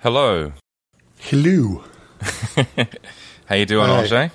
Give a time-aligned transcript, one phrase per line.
[0.00, 0.52] Hello.
[1.18, 1.82] Hello.
[3.46, 4.04] How you doing, Hi.
[4.04, 4.30] Ajay?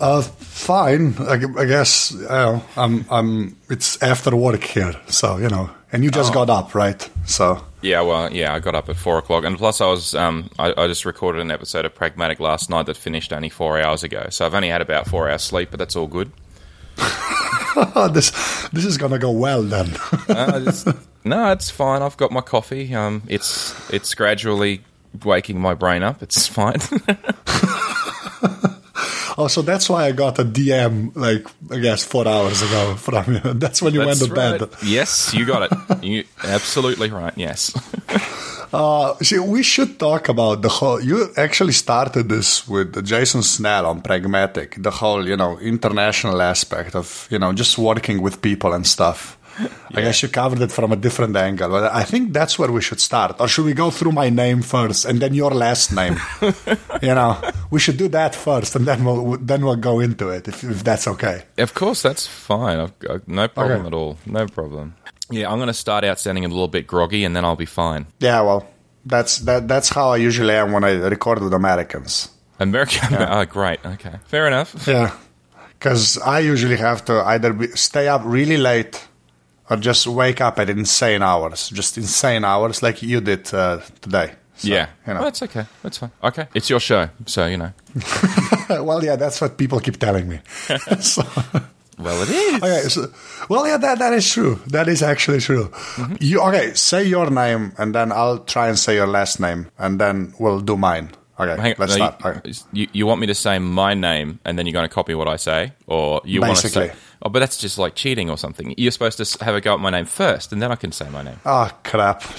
[0.00, 1.14] Uh, fine.
[1.18, 3.04] I, I guess you know, I'm.
[3.10, 3.56] I'm.
[3.70, 5.70] It's after work here, so you know.
[5.90, 7.08] And you just got up, right?
[7.24, 10.50] So Yeah, well, yeah, I got up at four o'clock, and plus I was, um,
[10.58, 14.02] I, I just recorded an episode of Pragmatic last night that finished only four hours
[14.02, 16.30] ago, so I've only had about four hours sleep, but that's all good.
[18.12, 18.30] this
[18.72, 19.96] this is gonna go well then.
[20.64, 20.88] Just-
[21.24, 22.02] no, it's fine.
[22.02, 22.94] I've got my coffee.
[22.94, 24.82] Um, it's it's gradually
[25.24, 26.22] waking my brain up.
[26.22, 26.76] It's fine.
[29.38, 33.34] oh, so that's why I got a DM like I guess four hours ago from
[33.34, 33.40] you.
[33.54, 34.58] That's when you That's went to right.
[34.58, 34.70] bed.
[34.84, 35.72] Yes, you got it.
[36.02, 37.32] You absolutely right.
[37.36, 37.72] Yes.
[38.70, 41.00] Uh, see, we should talk about the whole.
[41.00, 46.94] You actually started this with Jason Snell on Pragmatic, the whole, you know, international aspect
[46.94, 49.37] of, you know, just working with people and stuff.
[49.94, 52.80] I guess you covered it from a different angle, but I think that's where we
[52.80, 53.40] should start.
[53.40, 56.16] Or should we go through my name first and then your last name?
[57.02, 57.36] you know,
[57.70, 60.84] we should do that first, and then we'll then we'll go into it if, if
[60.84, 61.42] that's okay.
[61.58, 62.78] Of course, that's fine.
[62.78, 63.86] I've no problem Okay.
[63.88, 64.16] at all.
[64.26, 64.94] No problem.
[65.30, 67.66] Yeah, I'm going to start out sounding a little bit groggy, and then I'll be
[67.66, 68.06] fine.
[68.20, 68.66] Yeah, well,
[69.04, 72.30] that's that that's how I usually am when I record with Americans.
[72.60, 73.14] American.
[73.14, 73.78] Oh, great.
[73.84, 74.86] Okay, fair enough.
[74.86, 75.10] Yeah,
[75.78, 79.06] because I usually have to either be, stay up really late
[79.70, 84.32] or just wake up at insane hours, just insane hours like you did uh, today.
[84.56, 85.20] So, yeah, you know.
[85.20, 85.66] well, that's okay.
[85.82, 86.10] That's fine.
[86.22, 87.72] Okay, it's your show, so you know.
[88.70, 90.40] well, yeah, that's what people keep telling me.
[91.00, 91.22] so,
[91.96, 92.54] Well, it is.
[92.62, 93.12] okay, so,
[93.48, 94.60] well, yeah, that that is true.
[94.68, 95.68] That is actually true.
[95.68, 96.16] Mm-hmm.
[96.20, 96.74] You okay?
[96.74, 100.60] Say your name, and then I'll try and say your last name, and then we'll
[100.60, 101.10] do mine.
[101.38, 102.24] Okay, Hang- let's no, start.
[102.24, 102.50] Okay.
[102.50, 105.14] you, you, you want me to say my name, and then you're going to copy
[105.14, 106.92] what I say, or you want to say?
[107.22, 108.74] Oh, but that's just like cheating or something.
[108.76, 111.08] You're supposed to have a go at my name first, and then I can say
[111.10, 111.40] my name.
[111.44, 112.22] Oh crap!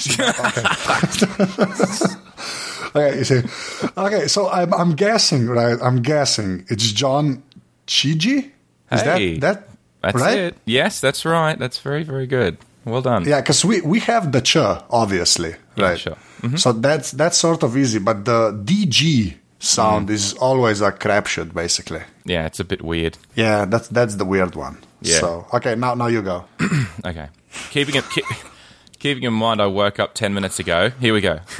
[2.95, 3.09] Okay.
[3.09, 3.41] okay, you see.
[3.97, 5.77] Okay, so I'm I'm guessing, right?
[5.81, 7.43] I'm guessing it's John
[7.87, 8.51] Chidgey.
[8.91, 9.69] Is Hey, that that
[10.01, 10.39] That's right?
[10.39, 10.57] it.
[10.65, 11.59] Yes, that's right.
[11.59, 12.57] That's very, very good.
[12.85, 13.25] Well done.
[13.27, 15.99] Yeah, because we we have the ch obviously, right?
[15.99, 16.15] sure.
[16.55, 16.81] So mm-hmm.
[16.81, 20.15] that's that's sort of easy, but the DG sound Mm-hmm.
[20.15, 22.01] is always a crapshoot, basically.
[22.25, 23.17] Yeah, it's a bit weird.
[23.35, 24.77] Yeah, that's that's the weird one.
[25.01, 25.19] Yeah.
[25.19, 26.45] So okay, now now you go.
[27.05, 27.27] Okay.
[27.71, 28.25] Keeping it, keep,
[28.99, 30.91] keeping in mind, I woke up ten minutes ago.
[30.99, 31.39] Here we go.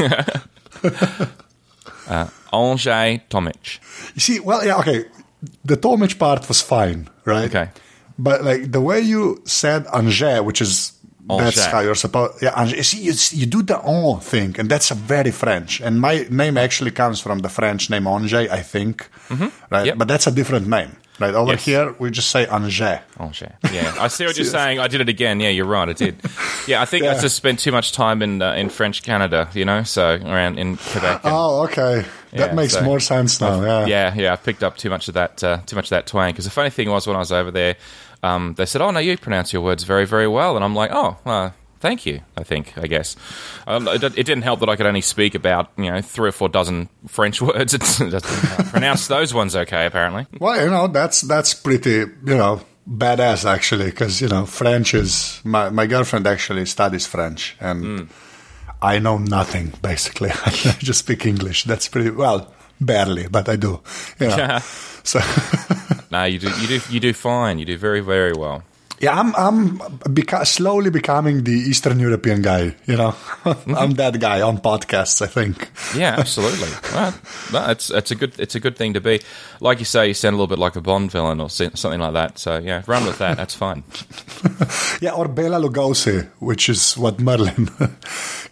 [2.08, 3.80] uh, Angers Tomic.
[4.16, 5.06] You see, well, yeah, okay.
[5.64, 7.46] The Tomic part was fine, right?
[7.50, 7.70] Okay.
[8.18, 10.92] But like the way you said Angers, which is
[11.38, 12.42] that's how you're supposed.
[12.42, 12.64] Yeah.
[12.64, 15.80] You see, you, you do the on thing, and that's a very French.
[15.82, 19.08] And my name actually comes from the French name Angers, I think.
[19.30, 19.86] Right, Mm-hmm.
[19.86, 19.98] Yep.
[19.98, 20.96] but that's a different name.
[21.20, 21.66] Right over Yes.
[21.66, 23.00] here, we just say Angers.
[23.20, 23.52] Angers.
[23.74, 24.80] Yeah, I see what you're saying.
[24.80, 25.42] I did it again.
[25.42, 25.90] Yeah, you're right.
[25.90, 26.16] I did.
[26.68, 29.50] Yeah, I think I just spent too much time in uh, in French Canada.
[29.54, 31.22] You know, so around in Quebec.
[31.26, 32.06] and- Oh, okay.
[32.34, 33.62] That Yeah, makes so- more sense now.
[33.62, 33.86] Yeah.
[33.88, 36.32] yeah, yeah, I picked up too much of that, uh, too much of that twang.
[36.32, 37.76] Because the funny thing was, when I was over there,
[38.24, 40.92] um, they said, "Oh no, you pronounce your words very, very well," and I'm like,
[40.94, 43.16] "Oh, uh, thank you." I think, I guess,
[43.68, 46.32] um, it, it didn't help that I could only speak about you know three or
[46.34, 47.74] four dozen French words.
[47.74, 48.12] It doesn't
[48.72, 50.28] pronounce those ones okay, apparently.
[50.40, 55.42] Well, you know, that's that's pretty, you know, badass actually, because you know, French is
[55.44, 58.06] my my girlfriend actually studies French, and Hmm.
[58.82, 60.30] I know nothing basically.
[60.46, 61.66] I just speak English.
[61.66, 63.82] That's pretty well, barely, but I do.
[64.20, 64.36] Yeah.
[64.36, 64.60] know.
[65.04, 65.20] so
[66.12, 67.60] no, you do, you do, you do fine.
[67.60, 68.64] You do very, very well.
[69.02, 69.78] yeah, I'm I'm
[70.14, 72.76] beca- slowly becoming the Eastern European guy.
[72.86, 73.16] You know,
[73.78, 75.22] I'm that guy on podcasts.
[75.22, 75.70] I think.
[75.96, 76.68] Yeah, absolutely.
[76.94, 77.14] Right.
[77.54, 79.22] No, it's it's a good it's a good thing to be.
[79.62, 82.14] Like you say, you sound a little bit like a Bond villain or something like
[82.14, 82.40] that.
[82.40, 83.38] So yeah, run with that.
[83.38, 83.84] That's fine.
[85.02, 87.90] Yeah, or Bela Lugosi, which is what Merlin oh,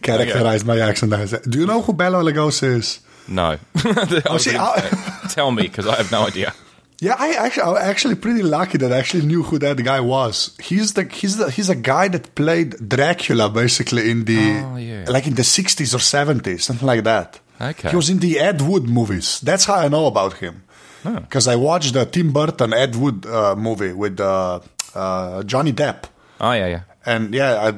[0.00, 1.32] characterized my accent as.
[1.42, 3.00] Do you know who Bela Lugosi is?
[3.28, 3.58] No.
[3.84, 6.52] Was see, I- Tell me, because I have no idea.
[7.00, 10.56] Yeah, I actually, I'm actually pretty lucky that I actually knew who that guy was.
[10.60, 15.04] He's the he's the he's a guy that played Dracula basically in the Oh, yeah.
[15.08, 17.38] like in the 60s or 70s, something like that.
[17.60, 17.90] Okay.
[17.90, 19.40] He was in the Ed Wood movies.
[19.42, 20.64] That's how I know about him.
[21.04, 24.58] Because I watched the Tim Burton Ed Wood uh, movie with uh,
[24.92, 26.02] uh, Johnny Depp.
[26.40, 26.80] Oh, yeah, yeah.
[27.06, 27.68] And yeah, I,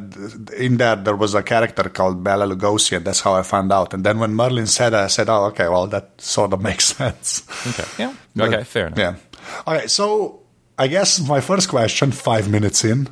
[0.56, 3.94] in that there was a character called Bela Lugosi, and that's how I found out.
[3.94, 6.84] And then when Merlin said it, I said, "Oh, okay, well that sort of makes
[6.96, 7.84] sense." Okay.
[7.98, 8.14] Yeah.
[8.34, 8.98] But- Okay, fair enough.
[8.98, 9.14] Yeah.
[9.66, 9.90] All right.
[9.90, 10.40] So
[10.78, 13.08] I guess my first question, five minutes in,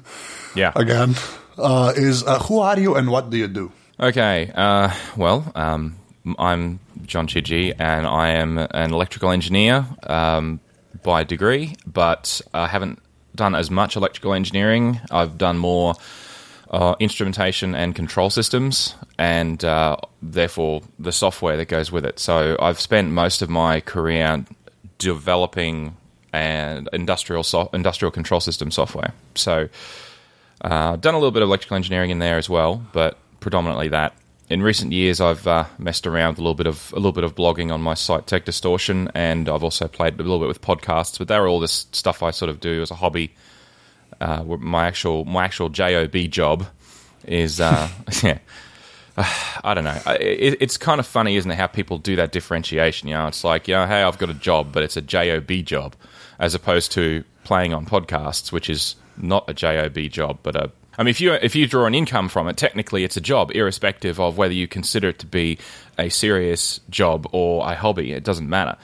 [0.55, 0.73] Yeah.
[0.75, 1.15] again,
[1.59, 3.71] uh, is uh, who are you and what do you do?
[4.01, 4.51] Okay.
[4.55, 5.97] Uh, well, um,
[6.39, 10.61] I'm John Chidgey, and I am an electrical engineer um,
[11.03, 12.99] by degree, but I haven't
[13.39, 15.01] done as much electrical engineering.
[15.11, 15.95] I've done more
[16.71, 22.19] uh, instrumentation and control systems, and uh, therefore the software that goes with it.
[22.19, 24.45] So I've spent most of my career
[24.99, 25.97] developing
[26.33, 29.15] and industrial so- industrial control system software.
[29.35, 29.69] So
[30.61, 34.13] uh, done a little bit of electrical engineering in there as well, but predominantly that.
[34.51, 37.25] In recent years, I've uh, messed around with a little bit of a little bit
[37.25, 40.63] of blogging on my site Tech Distortion, and I've also played a little bit with
[40.63, 41.19] podcasts.
[41.19, 43.35] But they're all this stuff I sort of do as a hobby
[44.21, 46.67] uh, my actual my actual job job
[47.25, 47.89] is uh,
[48.23, 48.39] yeah.
[49.65, 50.01] I don't know.
[50.21, 53.09] It, it's kind of funny, isn't it, how people do that differentiation?
[53.09, 55.65] You know, it's like, you know, hey, I've got a job, but it's a job
[55.67, 55.97] job,
[56.39, 60.71] as opposed to playing on podcasts, which is not a job job, but a.
[60.99, 63.53] I mean, if you if you draw an income from it, technically it's a job,
[63.55, 65.59] irrespective of whether you consider it to be
[65.97, 68.13] a serious job or a hobby.
[68.13, 68.77] It doesn't matter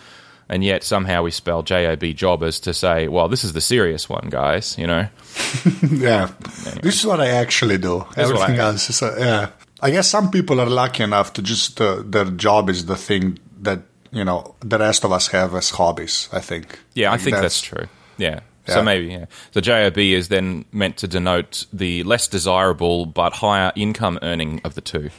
[0.49, 4.08] and yet somehow we spell job job as to say, well, this is the serious
[4.08, 4.76] one, guys.
[4.78, 5.08] You know?
[5.90, 6.31] yeah,
[6.66, 6.81] anyway.
[6.82, 8.05] this is what I actually do.
[8.14, 9.50] This Everything else is, uh, yeah.
[9.81, 13.38] I guess some people are lucky enough to just uh, their job is the thing
[13.60, 13.82] that
[14.12, 16.28] you know the rest of us have as hobbies.
[16.32, 16.78] I think.
[16.94, 17.88] Yeah, I think that's, that's true.
[18.17, 18.40] Yeah.
[18.66, 18.75] Yeah.
[18.75, 19.26] So maybe, yeah.
[19.52, 24.75] The JOB is then meant to denote the less desirable but higher income earning of
[24.75, 25.11] the two.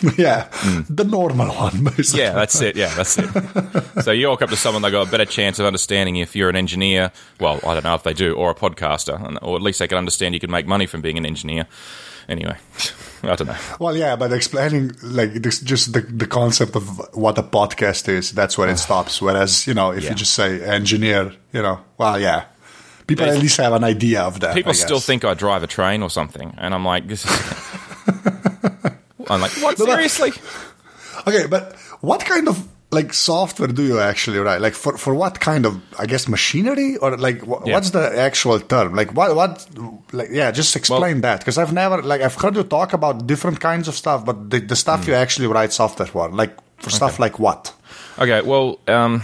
[0.18, 0.86] yeah, mm.
[0.88, 1.84] the normal one.
[1.84, 2.20] Basically.
[2.20, 2.76] Yeah, that's it.
[2.76, 4.02] Yeah, that's it.
[4.02, 6.48] so you walk up to someone, they got a better chance of understanding if you're
[6.48, 7.12] an engineer.
[7.40, 9.98] Well, I don't know if they do, or a podcaster, or at least they can
[9.98, 11.66] understand you can make money from being an engineer.
[12.28, 12.56] Anyway,
[13.22, 13.56] I don't know.
[13.78, 18.32] Well, yeah, but explaining like this, just the the concept of what a podcast is,
[18.32, 19.20] that's where it stops.
[19.20, 20.10] Whereas, you know, if yeah.
[20.10, 22.44] you just say engineer, you know, well, yeah,
[23.16, 24.54] people at least have an idea of that.
[24.54, 27.30] People still think I drive a train or something, and I'm like, this is.
[29.28, 29.78] I'm like, what?
[29.78, 30.32] Seriously?
[31.26, 34.60] okay, but what kind of like software do you actually write?
[34.60, 37.72] Like for, for what kind of I guess machinery or like wh- yeah.
[37.74, 38.94] what's the actual term?
[38.94, 39.66] Like what what
[40.12, 43.26] like yeah, just explain well, that because I've never like I've heard you talk about
[43.26, 45.08] different kinds of stuff, but the, the stuff mm.
[45.08, 46.96] you actually write software for, like for okay.
[46.96, 47.72] stuff like what?
[48.18, 49.22] Okay, well, um,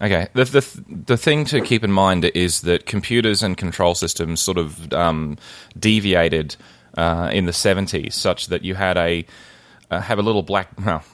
[0.00, 0.28] okay.
[0.34, 4.58] The, the the thing to keep in mind is that computers and control systems sort
[4.58, 5.36] of um,
[5.78, 6.56] deviated
[6.96, 9.24] uh, in the 70s, such that you had a
[9.90, 10.68] uh, have a little black.
[10.84, 11.04] Well,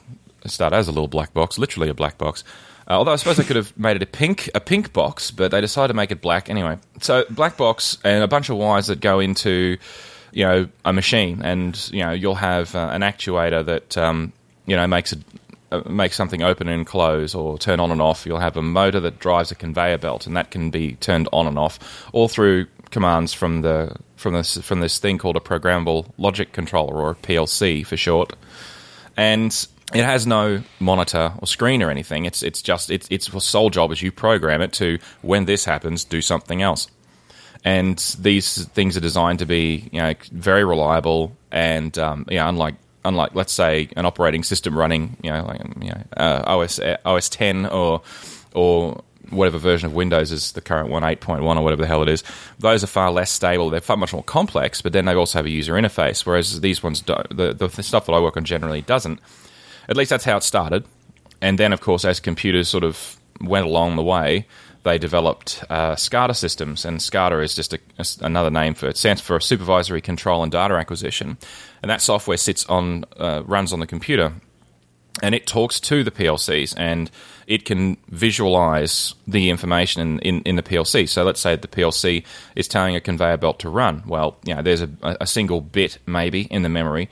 [0.45, 2.43] start as a little black box, literally a black box.
[2.87, 5.51] Uh, although I suppose they could have made it a pink a pink box, but
[5.51, 6.77] they decided to make it black anyway.
[7.01, 9.77] So black box and a bunch of wires that go into
[10.31, 14.33] you know a machine, and you know you'll have uh, an actuator that um,
[14.65, 15.19] you know makes it.
[15.75, 18.25] Uh, makes something open and close or turn on and off.
[18.25, 21.47] You'll have a motor that drives a conveyor belt, and that can be turned on
[21.47, 26.11] and off all through commands from the from this from this thing called a programmable
[26.17, 28.33] logic controller or PLC for short,
[29.17, 32.25] and it has no monitor or screen or anything.
[32.25, 36.03] It's it's just its its sole job is you program it to when this happens,
[36.03, 36.87] do something else.
[37.63, 42.47] And these things are designed to be you know very reliable and um, you know,
[42.47, 42.75] unlike
[43.05, 47.29] unlike let's say an operating system running you know like you know uh, OS OS
[47.29, 48.01] 10 or
[48.53, 52.09] or whatever version of Windows is the current one, 8.1 or whatever the hell it
[52.09, 52.23] is,
[52.59, 53.69] those are far less stable.
[53.69, 56.83] They're far much more complex, but then they also have a user interface, whereas these
[56.83, 59.19] ones, the, the stuff that I work on generally doesn't.
[59.89, 60.85] At least that's how it started.
[61.41, 64.47] And then, of course, as computers sort of went along the way,
[64.85, 68.95] they developed uh, SCADA systems, and SCADA is just a, a, another name for it.
[68.95, 71.37] Stands for Supervisory Control and Data Acquisition,
[71.81, 74.33] and that software sits on uh, runs on the computer,
[75.21, 77.09] and it talks to the PLCs and
[77.47, 81.07] it can visualize the information in, in, in, the PLC.
[81.07, 82.25] So let's say the PLC
[82.55, 84.03] is telling a conveyor belt to run.
[84.05, 87.09] Well, you know, there's a, a single bit maybe in the memory,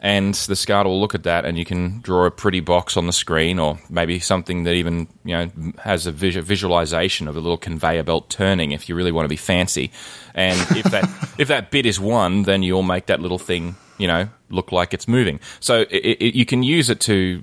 [0.00, 3.06] and the SCADA will look at that, and you can draw a pretty box on
[3.06, 5.50] the screen, or maybe something that even you know
[5.82, 9.36] has a visualization of a little conveyor belt turning, if you really want to be
[9.36, 9.90] fancy.
[10.34, 14.06] And if that if that bit is one, then you'll make that little thing you
[14.06, 15.40] know look like it's moving.
[15.60, 17.42] So it, it, you can use it to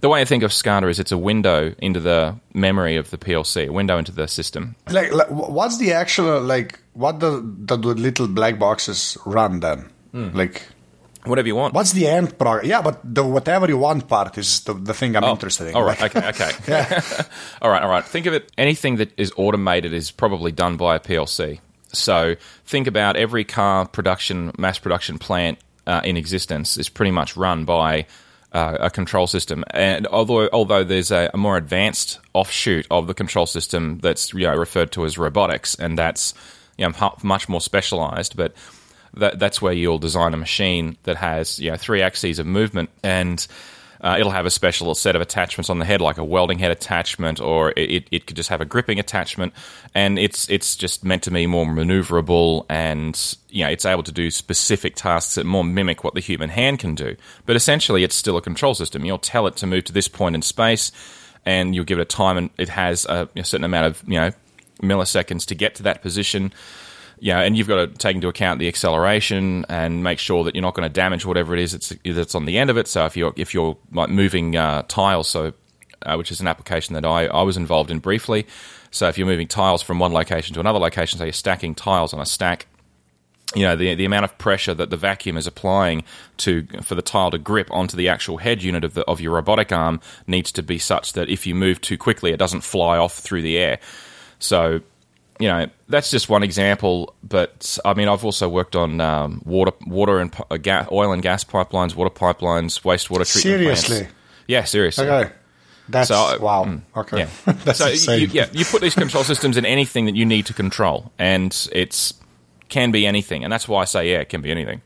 [0.00, 3.18] the way I think of SCADA is it's a window into the memory of the
[3.18, 4.76] PLC, a window into the system.
[4.90, 6.80] Like, like what's the actual like?
[6.94, 9.90] What the the little black boxes run then?
[10.14, 10.34] Mm.
[10.34, 10.62] Like
[11.26, 11.74] whatever you want.
[11.74, 12.66] What's the end product?
[12.66, 15.74] Yeah, but the whatever you want part is the, the thing I'm oh, interested in.
[15.74, 16.50] All right, okay, okay.
[16.68, 17.02] yeah.
[17.62, 18.04] all right, all right.
[18.04, 18.50] Think of it.
[18.56, 21.60] Anything that is automated is probably done by a PLC.
[21.92, 27.36] So think about every car production, mass production plant uh, in existence is pretty much
[27.36, 28.06] run by
[28.52, 29.64] uh, a control system.
[29.70, 34.46] And although although there's a, a, more advanced offshoot of the control system that's you
[34.46, 36.34] know referred to as robotics, and that's
[36.78, 38.54] you know much more specialized, but
[39.16, 42.90] that, that's where you'll design a machine that has you know three axes of movement
[43.02, 43.46] and
[43.98, 46.70] Uh, it'll have a special set of attachments on the head, like a welding head
[46.70, 49.54] attachment, or it, it could just have a gripping attachment,
[49.94, 54.12] and it's it's just meant to be more maneuverable, and you know it's able to
[54.12, 57.16] do specific tasks that more mimic what the human hand can do.
[57.46, 59.04] But essentially, it's still a control system.
[59.04, 60.92] You'll tell it to move to this point in space,
[61.46, 64.20] and you'll give it a time, and it has a, a certain amount of you
[64.20, 64.30] know
[64.82, 66.52] milliseconds to get to that position
[67.18, 70.62] yeah, and you've got to take into account the acceleration and make sure that you're
[70.62, 72.88] not going to damage whatever it is that's, that's on the end of it.
[72.88, 75.52] So if you're if you're like moving uh, tiles, so
[76.02, 78.46] uh, which is an application that I, I was involved in briefly.
[78.90, 82.12] So if you're moving tiles from one location to another location, so you're stacking tiles
[82.12, 82.66] on a stack,
[83.54, 86.04] you know the the amount of pressure that the vacuum is applying
[86.38, 89.34] to for the tile to grip onto the actual head unit of the of your
[89.34, 92.98] robotic arm needs to be such that if you move too quickly, it doesn't fly
[92.98, 93.78] off through the air.
[94.38, 94.80] So
[95.38, 97.14] you know, that's just one example.
[97.22, 101.22] But I mean, I've also worked on um, water, water and uh, gas, oil and
[101.22, 103.96] gas pipelines, water pipelines, wastewater treatment seriously.
[103.98, 104.14] plants.
[104.46, 105.08] Yeah, seriously.
[105.08, 105.32] Okay.
[105.88, 106.64] That's So, wow.
[106.64, 107.18] mm, okay.
[107.18, 107.72] Yeah.
[107.74, 108.20] So insane.
[108.22, 111.68] you, yeah, you put these control systems in anything that you need to control, and
[111.72, 112.14] it's
[112.68, 114.82] can be anything, and that's why I say yeah, it can be anything.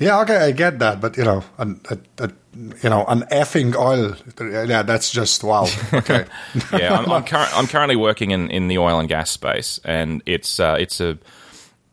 [0.00, 2.30] Yeah, okay, I get that, but you know, an, a, a,
[2.82, 4.16] you know, an effing oil.
[4.66, 5.66] Yeah, that's just wow.
[5.92, 6.24] Okay.
[6.72, 10.22] yeah, I'm, I'm, cur- I'm currently working in, in the oil and gas space, and
[10.24, 11.18] it's uh, it's a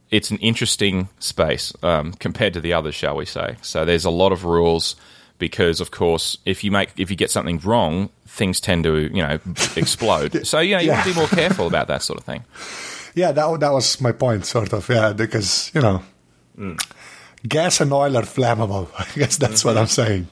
[0.09, 3.57] it's an interesting space um, compared to the others, shall we say?
[3.61, 4.95] So there's a lot of rules
[5.37, 9.21] because, of course, if you make if you get something wrong, things tend to you
[9.21, 9.37] know
[9.75, 10.45] explode.
[10.47, 12.45] So yeah, you want to be more careful about that sort of thing.
[13.15, 14.87] yeah, that that was my point, sort of.
[14.87, 16.01] Yeah, because you know,
[16.57, 16.79] Mm.
[17.48, 18.89] Gas and oil are flammable.
[18.98, 20.27] I guess that's what I'm saying.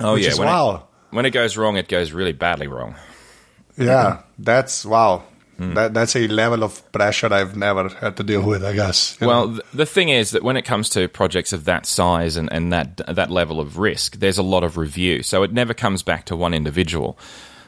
[0.00, 0.74] Oh Which yeah, is when wow.
[0.74, 2.94] it, when it goes wrong, it goes really badly wrong.
[3.76, 5.24] Yeah, that's wow.
[5.56, 5.74] Hmm.
[5.74, 8.64] That that's a level of pressure I've never had to deal with.
[8.64, 9.20] I guess.
[9.20, 9.60] Well, know.
[9.74, 12.96] the thing is that when it comes to projects of that size and, and that
[13.08, 15.22] that level of risk, there's a lot of review.
[15.22, 17.18] So it never comes back to one individual.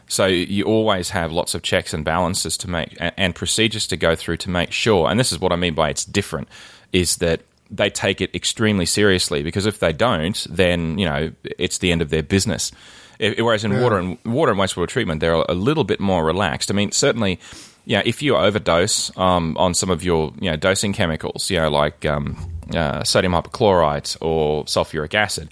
[0.08, 3.96] So you always have lots of checks and balances to make and, and procedures to
[3.96, 5.10] go through to make sure.
[5.10, 6.48] And this is what I mean by it's different
[6.92, 11.78] is that they take it extremely seriously because if they don't, then you know it's
[11.78, 12.70] the end of their business.
[13.18, 16.70] Whereas in water and water and wastewater treatment, they're a little bit more relaxed.
[16.70, 17.38] I mean, certainly,
[17.84, 21.70] yeah, if you overdose um, on some of your you know dosing chemicals, you know
[21.70, 22.36] like um,
[22.74, 25.48] uh, sodium hypochlorite or sulfuric acid,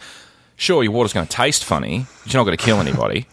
[0.56, 3.26] sure, your water's going to taste funny, but you're not going to kill anybody.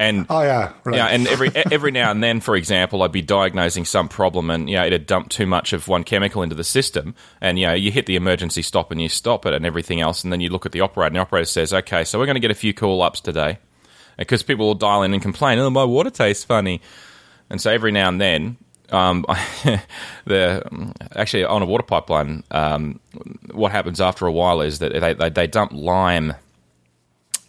[0.00, 0.96] And oh yeah, right.
[0.96, 4.68] yeah, and every every now and then, for example, I'd be diagnosing some problem, and
[4.70, 7.66] you know, it had dumped too much of one chemical into the system, and you
[7.66, 10.40] know, you hit the emergency stop and you stop it, and everything else, and then
[10.40, 12.50] you look at the operator, and the operator says, "Okay, so we're going to get
[12.50, 13.58] a few call ups today,"
[14.16, 16.80] because people will dial in and complain, "Oh, my water tastes funny,"
[17.50, 18.56] and so every now and then.
[18.88, 19.24] Um,
[20.24, 23.00] the actually on a water pipeline, um,
[23.52, 26.34] what happens after a while is that they, they, they dump lime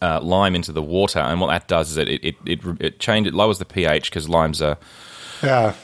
[0.02, 3.00] uh, lime into the water, and what that does is it it it, it, it
[3.00, 4.78] change it lowers the pH because limes are.
[5.44, 5.76] yeah.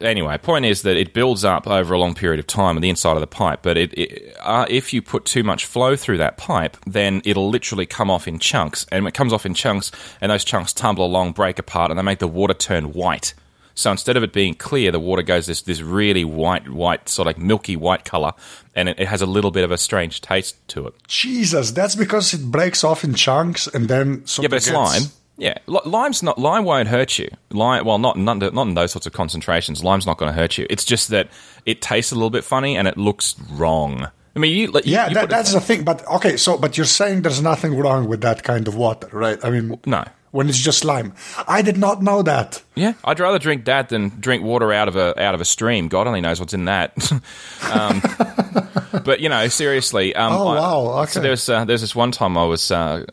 [0.00, 2.88] Anyway, point is that it builds up over a long period of time on the
[2.88, 3.60] inside of the pipe.
[3.60, 7.50] But it, it uh, if you put too much flow through that pipe, then it'll
[7.50, 10.72] literally come off in chunks, and when it comes off in chunks, and those chunks
[10.72, 13.34] tumble along, break apart, and they make the water turn white.
[13.78, 17.28] So instead of it being clear, the water goes this this really white, white, sort
[17.28, 18.32] of like milky white color,
[18.74, 20.94] and it, it has a little bit of a strange taste to it.
[21.06, 25.02] Jesus, that's because it breaks off in chunks and then Yeah, but it's lime.
[25.36, 27.30] Yeah, lime's not lime won't hurt you.
[27.50, 29.84] Lime, well, not not, not in those sorts of concentrations.
[29.84, 30.66] Lime's not going to hurt you.
[30.68, 31.28] It's just that
[31.64, 34.08] it tastes a little bit funny and it looks wrong.
[34.34, 35.84] I mean, you, you Yeah, you that, that's the thing.
[35.84, 39.38] But okay, so but you're saying there's nothing wrong with that kind of water, right?
[39.44, 40.04] I mean, no.
[40.30, 41.14] When it's just lime.
[41.46, 42.62] I did not know that.
[42.74, 45.88] Yeah, I'd rather drink that than drink water out of a out of a stream.
[45.88, 46.92] God only knows what's in that.
[47.72, 48.02] um,
[49.04, 50.14] but you know, seriously.
[50.14, 51.26] Um, Oh, wow, So okay.
[51.28, 53.04] there's uh, there's this one time I was uh,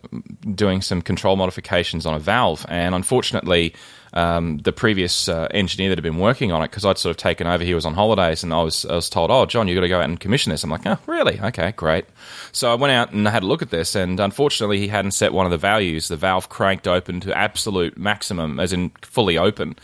[0.54, 3.74] doing some control modifications on a valve, and unfortunately,
[4.16, 7.18] um, the previous uh, engineer that had been working on it, because I'd sort of
[7.18, 9.76] taken over, he was on holidays, and I was I was told, "Oh, John, you've
[9.76, 11.40] got to go out and commission this." I'm like, "Oh, really?
[11.40, 12.06] Okay, great."
[12.54, 15.34] So I went out and had a look at this, and unfortunately, he hadn't set
[15.34, 16.08] one of the values.
[16.08, 19.76] The valve cranked open to absolute maximum, as in fully open,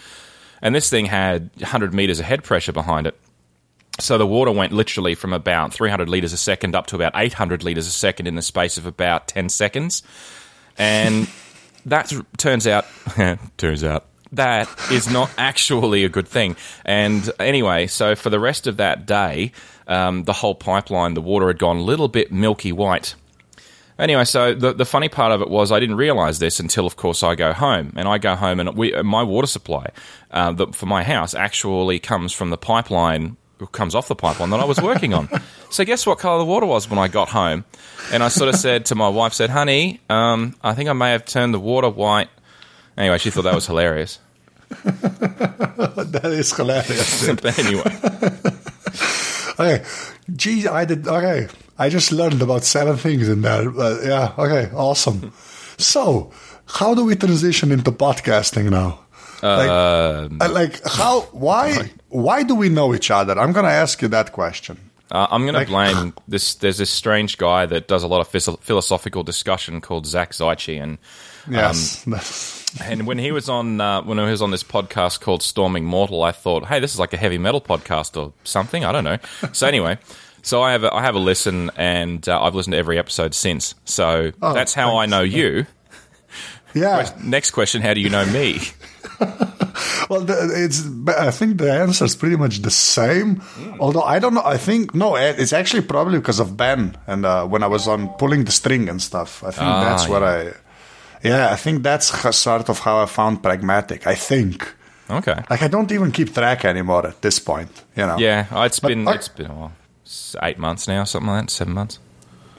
[0.62, 3.20] and this thing had 100 meters of head pressure behind it.
[4.00, 7.64] So the water went literally from about 300 liters a second up to about 800
[7.64, 10.02] liters a second in the space of about 10 seconds.
[10.78, 11.28] And
[11.86, 12.86] that turns out,
[13.58, 16.56] turns out, that is not actually a good thing.
[16.86, 19.52] And anyway, so for the rest of that day,
[19.88, 23.16] um, the whole pipeline, the water had gone a little bit milky white.
[24.00, 26.96] Anyway, so the the funny part of it was I didn't realize this until, of
[26.96, 29.92] course, I go home and I go home and we my water supply
[30.32, 33.38] uh, the, for my house actually comes from the pipeline
[33.72, 35.30] comes off the pipeline that I was working on.
[35.70, 37.64] so guess what color the water was when I got home?
[38.12, 41.12] And I sort of said to my wife, said, "Honey, um, I think I may
[41.12, 42.30] have turned the water white."
[43.02, 44.20] Anyway, she thought that was hilarious.
[44.70, 47.28] that is hilarious.
[47.42, 47.82] but anyway,
[49.60, 49.84] Okay,
[50.36, 51.08] gee, I did.
[51.08, 51.48] Okay,
[51.80, 53.72] I just learned about seven things in there.
[53.72, 55.34] But yeah, okay, awesome.
[55.80, 56.32] So,
[56.68, 59.00] how do we transition into podcasting now?
[59.42, 61.22] Like, uh, like how?
[61.32, 61.90] Why?
[62.10, 63.34] Why do we know each other?
[63.40, 64.78] I'm going to ask you that question.
[65.12, 66.56] Uh, I'm going to blame this.
[66.56, 68.28] There's this strange guy that does a lot of
[68.62, 70.98] philosophical discussion called Zac Cichy, and
[71.50, 72.06] Yes.
[72.84, 76.24] and when he was on uh, when he was on this podcast called Storming Mortal,
[76.24, 78.86] I thought, hey, this is like a heavy metal podcast or something.
[78.86, 79.18] I don't know.
[79.52, 79.98] So anyway.
[80.44, 83.36] So I have a, I have a listen, and uh, I've listened to every episode
[83.36, 83.76] since.
[83.86, 85.68] So Oh, that's how I know you.
[86.74, 87.12] yeah.
[87.22, 88.60] Next question: How do you know me?
[90.10, 90.34] Well, the,
[90.66, 90.84] it's.
[91.08, 93.42] I think the answer is pretty much the same.
[93.80, 94.44] Although I don't know.
[94.44, 95.16] I think no.
[95.16, 98.90] It's actually probably because of Ben and uh, when I was on pulling the string
[98.90, 99.44] and stuff.
[99.44, 100.54] I think Ah, that's what I.
[101.24, 104.08] Yeah, I think that's sort of how I found pragmatic.
[104.08, 104.68] I think.
[105.10, 105.36] Okay.
[105.50, 107.70] Like I don't even keep track anymore at this point.
[107.96, 108.18] You know.
[108.18, 109.72] Yeah, it's been I- it's been well,
[110.06, 112.00] s- eight months now, something like that, seven months.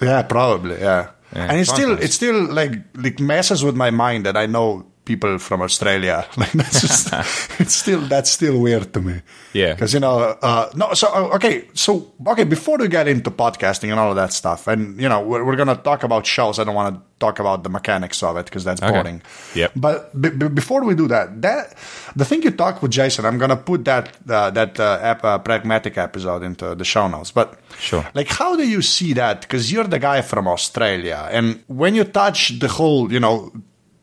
[0.00, 0.78] Yeah, probably.
[0.80, 2.04] Yeah, Yeah, and it's still fine.
[2.04, 6.24] it still like like messes with my mind that I know people from Australia.
[6.36, 7.12] Like that's just
[7.60, 9.20] it's still that's still weird to me.
[9.52, 9.74] Yeah.
[9.74, 10.94] because you know uh, no.
[10.94, 14.68] So uh, okay, so okay before we get into podcasting and all of that stuff,
[14.68, 16.58] and you know we're, we're gonna talk about shows.
[16.58, 18.92] I don't want to talk about the mechanics of it because that's Okay.
[18.92, 19.22] boring.
[19.54, 19.72] Yep.
[19.76, 21.74] But b- b- before we do that, that
[22.16, 25.98] the thing you talked with Jason, I'm gonna put that uh, that uh, uh, pragmatic
[25.98, 27.30] episode into the show notes.
[27.32, 28.04] But Sure.
[28.14, 29.40] like, how do you see that?
[29.42, 33.52] Because you're the guy from Australia, and when you touch the whole, you know,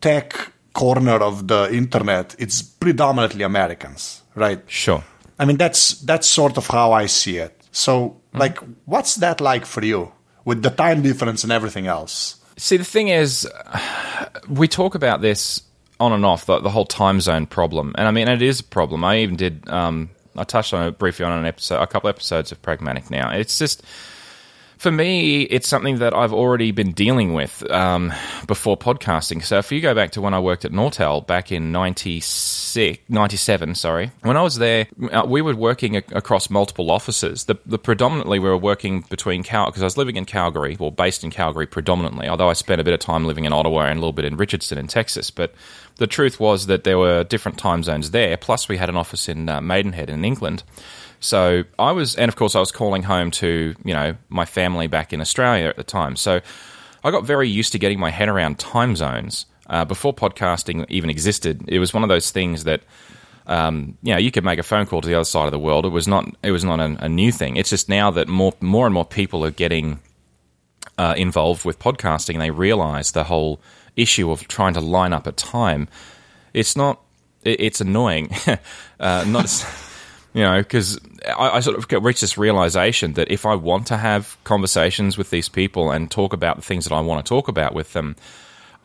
[0.00, 4.60] tech corner of the internet, it's predominantly Americans, right?
[4.66, 5.02] Sure.
[5.38, 7.56] I mean, that's that's sort of how I see it.
[7.72, 8.38] So, Mm-hmm.
[8.38, 10.12] like, what's that like for you
[10.44, 12.36] with the time difference and everything else?
[12.56, 13.44] See, the thing is,
[14.48, 15.62] we talk about this
[15.98, 18.64] on and off the, the whole time zone problem, and I mean it is a
[18.64, 19.02] problem.
[19.04, 19.68] I even did.
[19.68, 23.10] Um, I touched on it briefly on an episode, a couple episodes of Pragmatic.
[23.10, 23.82] Now it's just
[24.80, 28.14] for me, it's something that I've already been dealing with um,
[28.46, 29.44] before podcasting.
[29.44, 33.74] So if you go back to when I worked at Nortel back in 96, 97,
[33.74, 37.44] sorry, when I was there, uh, we were working a- across multiple offices.
[37.44, 40.90] The, the predominantly we were working between Cal because I was living in Calgary, or
[40.90, 42.26] based in Calgary predominantly.
[42.26, 44.38] Although I spent a bit of time living in Ottawa and a little bit in
[44.38, 45.52] Richardson in Texas, but
[45.96, 48.38] the truth was that there were different time zones there.
[48.38, 50.62] Plus, we had an office in uh, Maidenhead in England.
[51.20, 54.86] So I was, and of course, I was calling home to you know my family
[54.86, 56.16] back in Australia at the time.
[56.16, 56.40] So
[57.04, 61.10] I got very used to getting my head around time zones uh, before podcasting even
[61.10, 61.62] existed.
[61.68, 62.82] It was one of those things that
[63.46, 65.58] um, you know you could make a phone call to the other side of the
[65.58, 65.84] world.
[65.84, 67.56] It was not it was not a, a new thing.
[67.56, 70.00] It's just now that more more and more people are getting
[70.98, 73.60] uh, involved with podcasting, and they realize the whole
[73.96, 75.88] issue of trying to line up a time.
[76.54, 77.02] It's not.
[77.44, 78.30] It, it's annoying.
[79.00, 79.64] uh, not.
[80.32, 83.96] You know, because I, I sort of reached this realization that if I want to
[83.96, 87.48] have conversations with these people and talk about the things that I want to talk
[87.48, 88.14] about with them,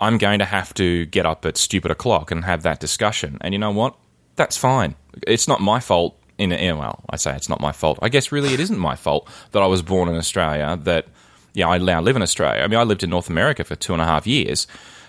[0.01, 3.38] I'm going to have to get up at stupid o'clock and have that discussion.
[3.41, 3.95] And you know what?
[4.36, 4.95] That's fine.
[5.27, 6.19] It's not my fault.
[6.38, 7.97] In, well, I say it's not my fault.
[8.01, 10.77] I guess really it isn't my fault that I was born in Australia.
[10.84, 11.08] That
[11.53, 12.62] yeah, I now live in Australia.
[12.62, 14.67] I mean, I lived in North America for two and a half years.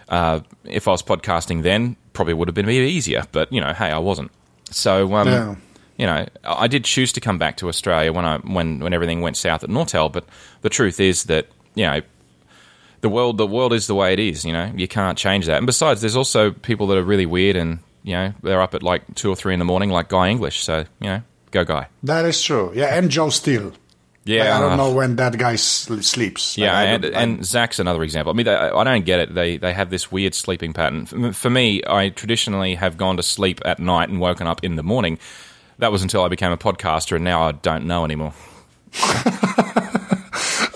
[0.09, 3.25] Uh, if I was podcasting then, probably would have been easier.
[3.33, 4.31] But you know, hey, I wasn't.
[4.71, 5.57] So um, Yeah.
[5.97, 9.21] You know, I did choose to come back to Australia when I when when everything
[9.21, 10.13] went south at Nortel.
[10.13, 10.25] But
[10.63, 12.01] the truth is that you know
[13.01, 14.45] the world the world is the way it is.
[14.45, 15.57] You know, you can't change that.
[15.57, 18.83] And besides, there's also people that are really weird, and you know, they're up at
[18.83, 20.63] like two or three in the morning, like Guy English.
[20.63, 21.89] So you know, go Guy.
[22.03, 22.73] That is true.
[22.75, 23.73] Yeah, and Joe Steele.
[24.25, 26.59] Yeah, Like, I don't know when that guy sl- sleeps.
[26.59, 28.33] Yeah, I and, and Zach's another example.
[28.33, 29.35] I mean, they, I don't get it.
[29.35, 31.33] They they have this weird sleeping pattern.
[31.33, 34.83] For me, I traditionally have gone to sleep at night and woken up in the
[34.83, 35.21] morning.
[35.79, 38.33] That was until I became a podcaster, and now I don't know anymore.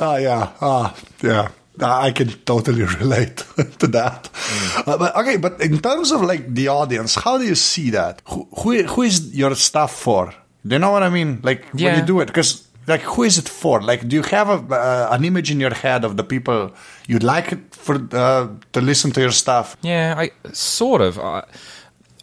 [0.00, 1.48] Ah, yeah, ah, yeah.
[1.80, 3.36] Uh, I can totally relate
[3.78, 4.24] to that.
[4.32, 4.88] Mm.
[4.88, 8.22] Uh, but okay, but in terms of like the audience, how do you see that?
[8.26, 10.34] Who who, who is your stuff for?
[10.66, 11.40] Do you know what I mean?
[11.42, 13.80] Like when you do it, because like who is it for?
[13.80, 16.72] Like, do you have a, uh, an image in your head of the people
[17.06, 19.76] you'd like for uh, to listen to your stuff?
[19.82, 21.18] Yeah, I sort of.
[21.18, 21.44] I,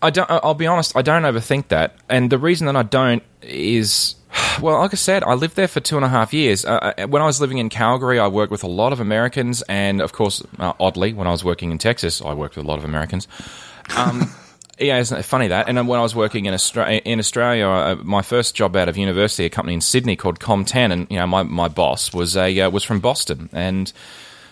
[0.02, 0.30] I don't.
[0.30, 0.96] I'll be honest.
[0.96, 4.16] I don't overthink that, and the reason that I don't is,
[4.62, 6.66] well, like I said, I lived there for two and a half years.
[6.66, 9.64] Uh, uh, when I was living in Calgary, I worked with a lot of Americans,
[9.64, 12.68] and of course, uh, oddly, when I was working in Texas, I worked with a
[12.68, 13.28] lot of Americans.
[13.96, 14.32] Um,
[14.80, 15.70] Yeah, isn't it funny that?
[15.70, 18.96] And when I was working in Australia, in Australia, uh, my first job out of
[18.96, 22.60] university, a company in Sydney called Com10, and you know, my, my boss was a
[22.60, 23.92] uh, was from Boston, and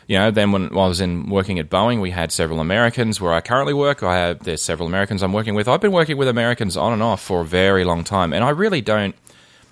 [0.08, 3.20] you know, then when I was in working at Boeing, we had several Americans.
[3.20, 5.68] Where I currently work, I have there's several Americans I'm working with.
[5.68, 8.50] I've been working with Americans on and off for a very long time, and I
[8.50, 9.16] really don't,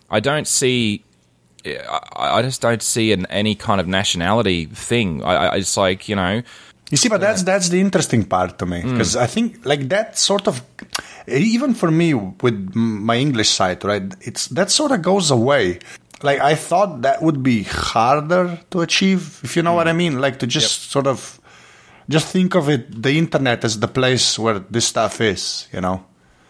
[0.09, 1.03] I don't see.
[1.65, 5.23] I, I just don't see an, any kind of nationality thing.
[5.23, 6.41] I, I, it's like you know,
[6.89, 8.91] You see, but that's that's the interesting part to me mm.
[8.91, 10.61] because I think like that sort of
[11.27, 14.13] even for me with my English side, right?
[14.21, 15.79] It's that sort of goes away.
[16.23, 20.19] Like I thought that would be harder to achieve, if you know what I mean.
[20.19, 21.39] Like to just sort of
[22.09, 26.03] just think of it, the internet as the place where this stuff is, you know.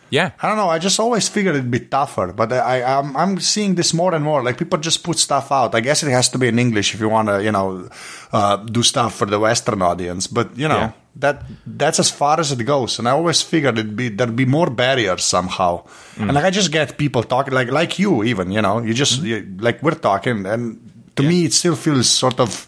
[0.10, 0.70] yeah, I don't know.
[0.70, 4.24] I just always figured it'd be tougher, but I, I'm I'm seeing this more and
[4.24, 4.44] more.
[4.44, 5.74] Like people just put stuff out.
[5.74, 7.90] I guess it has to be in English if you want to, you know,
[8.32, 10.28] uh, do stuff for the Western audience.
[10.28, 10.92] But you know Yeah.
[11.16, 13.00] That that's as far as it goes.
[13.00, 15.86] And I always figured it'd be there'd be more barriers somehow.
[16.16, 16.22] Mm.
[16.24, 18.52] And like I just get people talking like like you even.
[18.52, 22.40] You know, you just you, like we're talking, and to me it still feels sort
[22.40, 22.68] of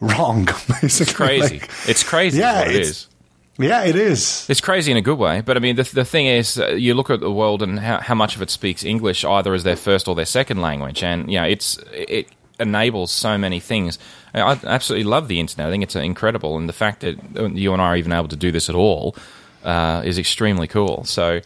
[0.00, 0.44] wrong.
[0.80, 1.58] Basically, it's crazy.
[1.60, 2.40] Like, it's crazy.
[2.40, 3.06] yeah, what it's-
[3.58, 4.46] yeah, it is.
[4.48, 6.94] It's crazy in a good way, but I mean, the, the thing is, uh, you
[6.94, 9.76] look at the world and how, how much of it speaks English either as their
[9.76, 12.28] first or their second language, and you know, it's it
[12.58, 13.98] enables so many things.
[14.34, 15.68] I absolutely love the internet.
[15.68, 17.16] I think it's uh, incredible, and the fact that
[17.54, 19.16] you and I are even able to do this at all
[19.64, 21.04] uh, is extremely cool.
[21.04, 21.40] So,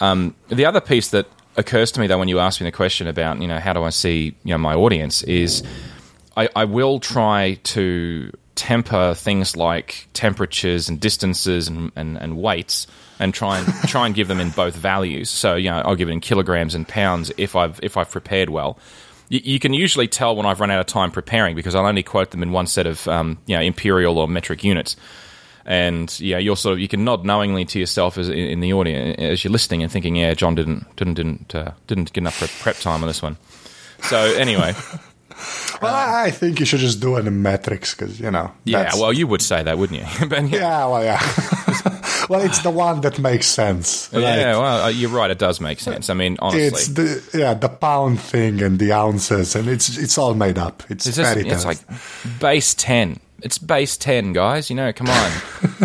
[0.00, 3.06] um, the other piece that occurs to me though when you ask me the question
[3.06, 5.62] about you know how do I see you know my audience is
[6.36, 12.86] I, I will try to temper things like temperatures and distances and, and, and weights
[13.18, 15.30] and try and try and give them in both values.
[15.30, 18.50] So you know, I'll give it in kilograms and pounds if I've if I've prepared
[18.50, 18.78] well.
[19.28, 22.02] You, you can usually tell when I've run out of time preparing because I'll only
[22.02, 24.96] quote them in one set of um, you know imperial or metric units.
[25.64, 28.72] And yeah, you're sort of you can nod knowingly to yourself as in, in the
[28.72, 32.38] audience as you're listening and thinking, yeah, John didn't didn't didn't uh, didn't get enough
[32.38, 33.36] prep, prep time on this one.
[34.02, 34.74] So anyway,
[35.82, 38.52] Well, I I think you should just do it in metrics because you know.
[38.64, 40.28] yeah, well, you would say that, wouldn't you?
[40.28, 41.20] but yeah, Yeah, well, yeah.
[42.28, 44.12] well, it's the one that makes sense.
[44.12, 45.30] Like, yeah, well, uh, you're right.
[45.30, 46.10] It does make sense.
[46.10, 50.18] I mean, honestly, It's the yeah the pound thing and the ounces and it's it's
[50.18, 50.82] all made up.
[50.88, 51.78] It's, It's just, it's like
[52.40, 53.20] base 10.
[53.42, 54.70] It's base 10, guys.
[54.70, 55.32] You know, come on.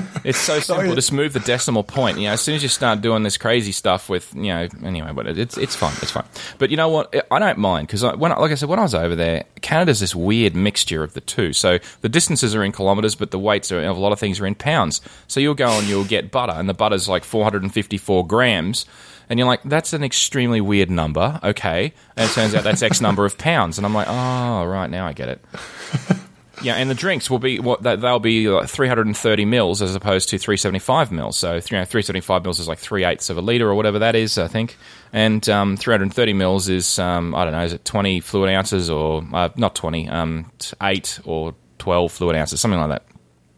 [0.24, 0.96] it's so simple.
[0.96, 2.18] Just move the decimal point.
[2.18, 5.12] You know, as soon as you start doing this crazy stuff with, you know, anyway,
[5.14, 5.94] but it's it's fun.
[6.02, 6.26] It's fine.
[6.58, 7.14] But you know what?
[7.32, 10.00] I don't mind because when, I- like I said, when I was over there, Canada's
[10.00, 11.54] this weird mixture of the two.
[11.54, 14.40] So the distances are in kilometers, but the weights are of a lot of things
[14.40, 15.02] are in pounds.
[15.28, 18.86] So you'll go and you'll get butter, and the butter's like 454 grams.
[19.30, 21.94] And you're like, that's an extremely weird number, okay?
[22.18, 23.78] And it turns out that's X number of pounds.
[23.78, 25.46] And I'm like, oh, right, now I get it.
[26.64, 30.30] Yeah, and the drinks will be what they- they'll be like 330 mils as opposed
[30.30, 31.38] to 375 mils.
[31.38, 34.16] So you know, 375 mils is like three eighths of a liter or whatever that
[34.16, 34.78] is, I think.
[35.14, 39.24] And um, 330 mils is um, I don't know, is it 20 fluid ounces or
[39.34, 40.52] uh, not 20, um,
[40.84, 43.04] eight or 12 fluid ounces, something like that.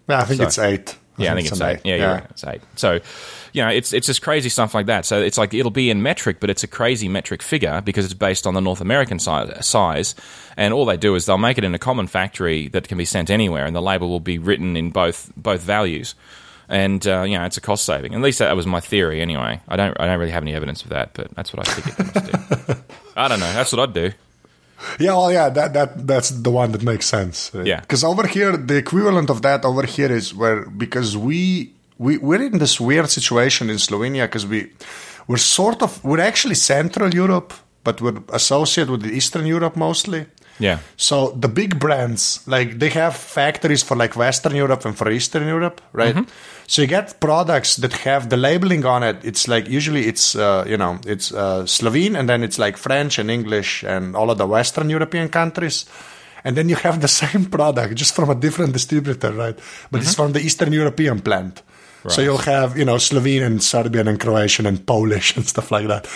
[0.10, 0.96] yeah, I think so- it's eight.
[1.16, 1.80] Yeah, I think it's an eight.
[1.84, 2.26] Yeah, you're right.
[2.32, 2.62] It's eight.
[2.76, 3.00] So,
[3.54, 5.06] you know, it's it's just crazy stuff like that.
[5.06, 8.14] So it's like it'll be in metric, but it's a crazy metric figure because it's
[8.16, 10.16] based on the North American size, size.
[10.58, 13.06] And all they do is they'll make it in a common factory that can be
[13.06, 16.16] sent anywhere, and the label will be written in both both values.
[16.68, 18.16] And uh, you know, it's a cost saving.
[18.16, 19.62] At least that was my theory, anyway.
[19.68, 22.00] I don't I don't really have any evidence of that, but that's what I think
[22.00, 22.76] it must do.
[23.16, 23.54] I don't know.
[23.54, 24.12] That's what I'd do.
[25.00, 27.52] Yeah, well, yeah, that that that's the one that makes sense.
[27.54, 27.82] Yeah.
[27.82, 32.42] because over here, the equivalent of that over here is where because we we we're
[32.42, 34.72] in this weird situation in Slovenia because we
[35.28, 37.54] we're sort of we're actually Central Europe,
[37.84, 40.26] but we're associated with Eastern Europe mostly.
[40.60, 40.80] Yeah.
[40.98, 45.48] So the big brands, like they have factories for like Western Europe and for Eastern
[45.48, 46.16] Europe, right?
[46.68, 49.18] So you get products that have the labeling on it.
[49.24, 53.20] It's like usually it's uh, you know it's uh, Slovene and then it's like French
[53.20, 55.86] and English and all of the Western European countries.
[56.46, 59.58] And then you have the same product just from a different distributor, right?
[59.92, 61.64] But it's from the Eastern European plant.
[62.10, 65.88] So you'll have, you know, Slovene and Serbian and Croatian and Polish and stuff like
[65.88, 66.08] that.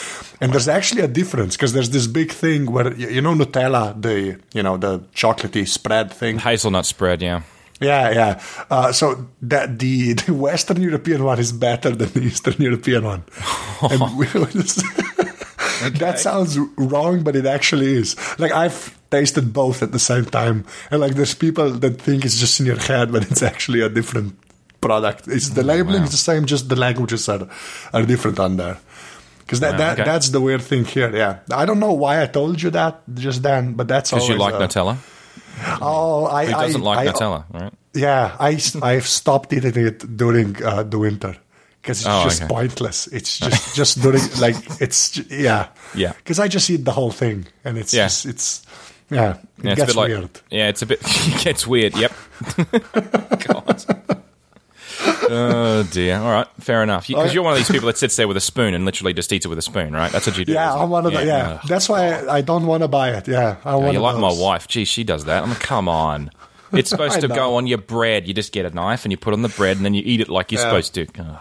[0.42, 4.40] And there's actually a difference because there's this big thing where, you know, Nutella, the,
[4.54, 6.40] you know, the chocolatey spread thing.
[6.40, 7.42] Hazelnut spread, yeah.
[7.80, 8.42] Yeah, yeah.
[8.70, 13.24] Uh, so that the, the Western European one is better than the Eastern European one.
[13.82, 14.84] and we was-
[16.00, 18.16] That sounds wrong, but it actually is.
[18.40, 22.40] Like I've tasted both at the same time, and like there's people that think it's
[22.40, 24.36] just in your head, but it's actually a different
[24.88, 25.28] product.
[25.28, 27.48] It's the labeling is the same, just the languages are
[27.94, 28.78] are different on there.
[29.40, 30.04] Because that, Wow, that okay.
[30.12, 31.10] that's the weird thing here.
[31.16, 34.38] Yeah, I don't know why I told you that just then, but that's Because you
[34.38, 34.98] like uh, Nutella.
[35.82, 37.74] Oh, I Who doesn't I, like I, Nutella, right?
[37.94, 41.34] yeah, I I've stopped eating it during uh, the winter
[41.82, 42.54] because it's Oh, just okay.
[42.54, 43.08] pointless.
[43.08, 46.12] It's just just during like it's yeah Yeah.
[46.18, 48.06] Because I just eat the whole thing, and it's Yeah.
[48.08, 48.62] just it's
[49.10, 50.30] yeah it Yeah, it's gets a bit like, weird.
[50.52, 51.00] Yeah, it's a bit.
[51.06, 51.96] it gets weird.
[51.96, 52.12] Yep.
[53.48, 53.86] God.
[55.30, 56.18] Oh dear.
[56.18, 57.08] All right, fair enough.
[57.08, 59.14] Because Oh, you're one of these people that sits there with a spoon and literally
[59.14, 60.12] just eats it with a spoon, right?
[60.12, 60.54] That's what you do.
[60.54, 60.74] Yeah.
[60.74, 61.60] I'm one of the yeah.
[61.62, 61.68] Ugh.
[61.68, 63.28] That's why I, I don't want to buy it.
[63.28, 63.94] Yeah, I want.
[63.94, 64.68] You're like my wife.
[64.68, 65.44] Gee, she does that.
[65.44, 66.32] I'm like, come on.
[66.72, 67.36] It's supposed to know.
[67.36, 68.28] go on your bread.
[68.28, 70.22] You just get a knife and you put on the bread and then you eat
[70.22, 70.68] it like you're Yeah.
[70.70, 71.08] supposed to.
[71.20, 71.38] Ugh.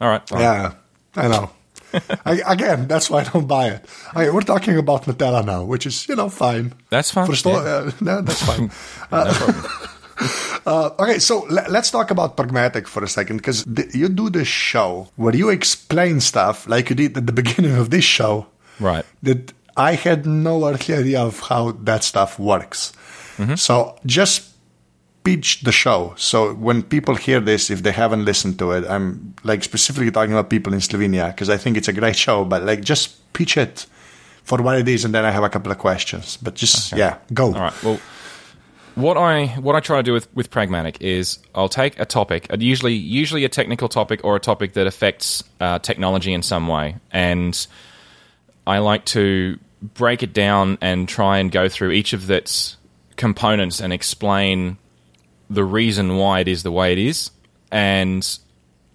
[0.00, 0.28] All right.
[0.28, 0.40] fine.
[0.40, 0.72] Yeah,
[1.16, 1.50] I know.
[2.24, 3.84] I, again, that's why I don't buy it.
[4.16, 6.72] Okay, we're talking about Nutella now, which is you know fine.
[6.88, 7.26] That's fine.
[7.26, 7.68] For store, Yeah.
[7.70, 8.70] uh, no, that's fine.
[9.12, 9.81] No problem.
[10.64, 14.30] Uh, okay, so le- let's talk about pragmatic for a second because th- you do
[14.30, 18.46] this show where you explain stuff like you did at the beginning of this show.
[18.78, 19.04] Right.
[19.22, 22.92] That I had no earthly idea of how that stuff works.
[23.38, 23.54] Mm-hmm.
[23.56, 24.52] So just
[25.24, 26.14] pitch the show.
[26.16, 30.32] So when people hear this, if they haven't listened to it, I'm like specifically talking
[30.32, 32.44] about people in Slovenia because I think it's a great show.
[32.44, 33.86] But like just pitch it
[34.44, 36.36] for what it is, and then I have a couple of questions.
[36.42, 37.46] But just yeah, go.
[37.46, 37.82] All right.
[37.82, 38.00] Well,
[38.94, 42.46] what I what I try to do with, with pragmatic is I'll take a topic,
[42.58, 46.96] usually usually a technical topic or a topic that affects uh, technology in some way,
[47.10, 47.66] and
[48.66, 52.76] I like to break it down and try and go through each of its
[53.16, 54.78] components and explain
[55.50, 57.30] the reason why it is the way it is,
[57.70, 58.38] and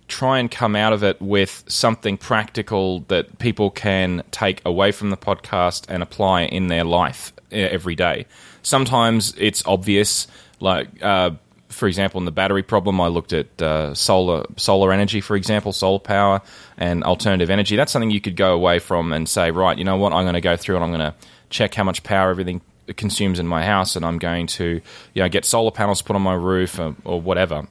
[0.08, 5.10] try and come out of it with something practical that people can take away from
[5.10, 8.26] the podcast and apply in their life uh, every day.
[8.68, 10.28] Sometimes it's obvious,
[10.60, 11.32] like uh,
[11.70, 15.72] for example, in the battery problem, I looked at uh, solar solar energy, for example,
[15.72, 16.42] solar power
[16.78, 17.76] and alternative energy.
[17.76, 20.34] That's something you could go away from and say, right, you know what, I'm going
[20.34, 21.16] to go through and I'm going to
[21.50, 22.62] check how much power everything
[22.96, 24.82] consumes in my house, and I'm going to
[25.14, 27.68] you know get solar panels put on my roof or, or whatever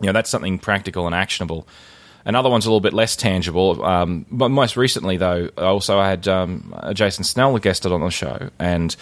[0.00, 1.66] you know that's something practical and actionable.
[2.24, 3.84] Another one's a little bit less tangible.
[3.84, 8.10] Um, but most recently, though, I also I had um, Jason Snell guested on the
[8.10, 8.94] show, and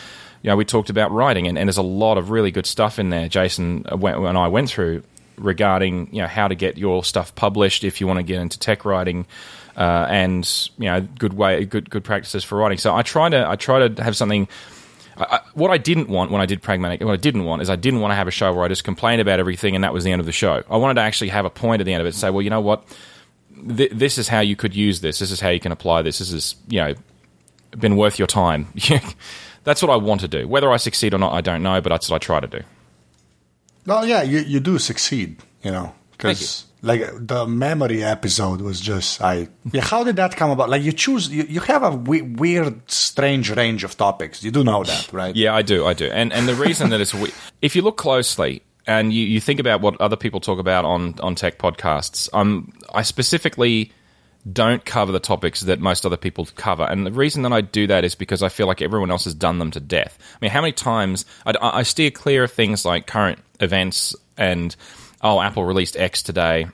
[0.44, 2.98] you know we talked about writing, and, and there's a lot of really good stuff
[2.98, 3.28] in there.
[3.28, 5.02] Jason uh, and I went through
[5.38, 8.58] regarding you know how to get your stuff published if you want to get into
[8.58, 9.26] tech writing,
[9.76, 10.46] uh, and
[10.78, 12.78] you know good way, good good practices for writing.
[12.78, 14.46] So I try to I try to have something
[15.16, 17.76] I- what I didn't want when I did Pragmatic, what I didn't want is I
[17.76, 20.04] didn't want to have a show where I just complained about everything and that was
[20.04, 20.62] the end of the show.
[20.68, 22.42] I wanted to actually have a point at the end of it and say, well,
[22.42, 22.84] you know what?
[23.76, 25.20] Th- this is how you could use this.
[25.20, 26.18] This is how you can apply this.
[26.18, 26.94] This is, you know,
[27.78, 28.66] been worth your time.
[29.64, 30.46] that's what I want to do.
[30.46, 32.60] Whether I succeed or not, I don't know, but that's what I try to do.
[33.86, 39.20] Well, yeah, you, you do succeed, you know, because like the memory episode was just
[39.20, 39.48] I.
[39.72, 40.70] Yeah, how did that come about?
[40.70, 44.42] Like you choose, you, you have a we- weird, strange range of topics.
[44.42, 45.34] You do know that, right?
[45.36, 46.06] Yeah, I do, I do.
[46.06, 49.60] And and the reason that it's we- if you look closely and you, you think
[49.60, 53.92] about what other people talk about on on tech podcasts, um, I specifically
[54.52, 56.84] don't cover the topics that most other people cover.
[56.84, 59.34] And the reason that I do that is because I feel like everyone else has
[59.34, 60.18] done them to death.
[60.34, 64.74] I mean, how many times I, I steer clear of things like current events and
[65.22, 66.66] oh, Apple released X today.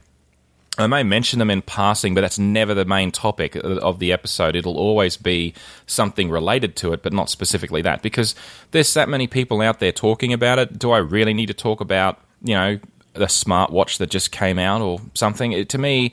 [0.79, 4.57] I may mention them in passing, but that's never the main topic of the episode.
[4.57, 5.55] It'll always be
[5.87, 8.03] something related to it, but not specifically that.
[8.03, 8.35] Because
[8.71, 10.79] there's that many people out there talking about it.
[10.79, 12.79] Do I really need to talk about, you know,
[13.13, 15.53] the smartwatch that just came out or something?
[15.53, 16.13] It, to me,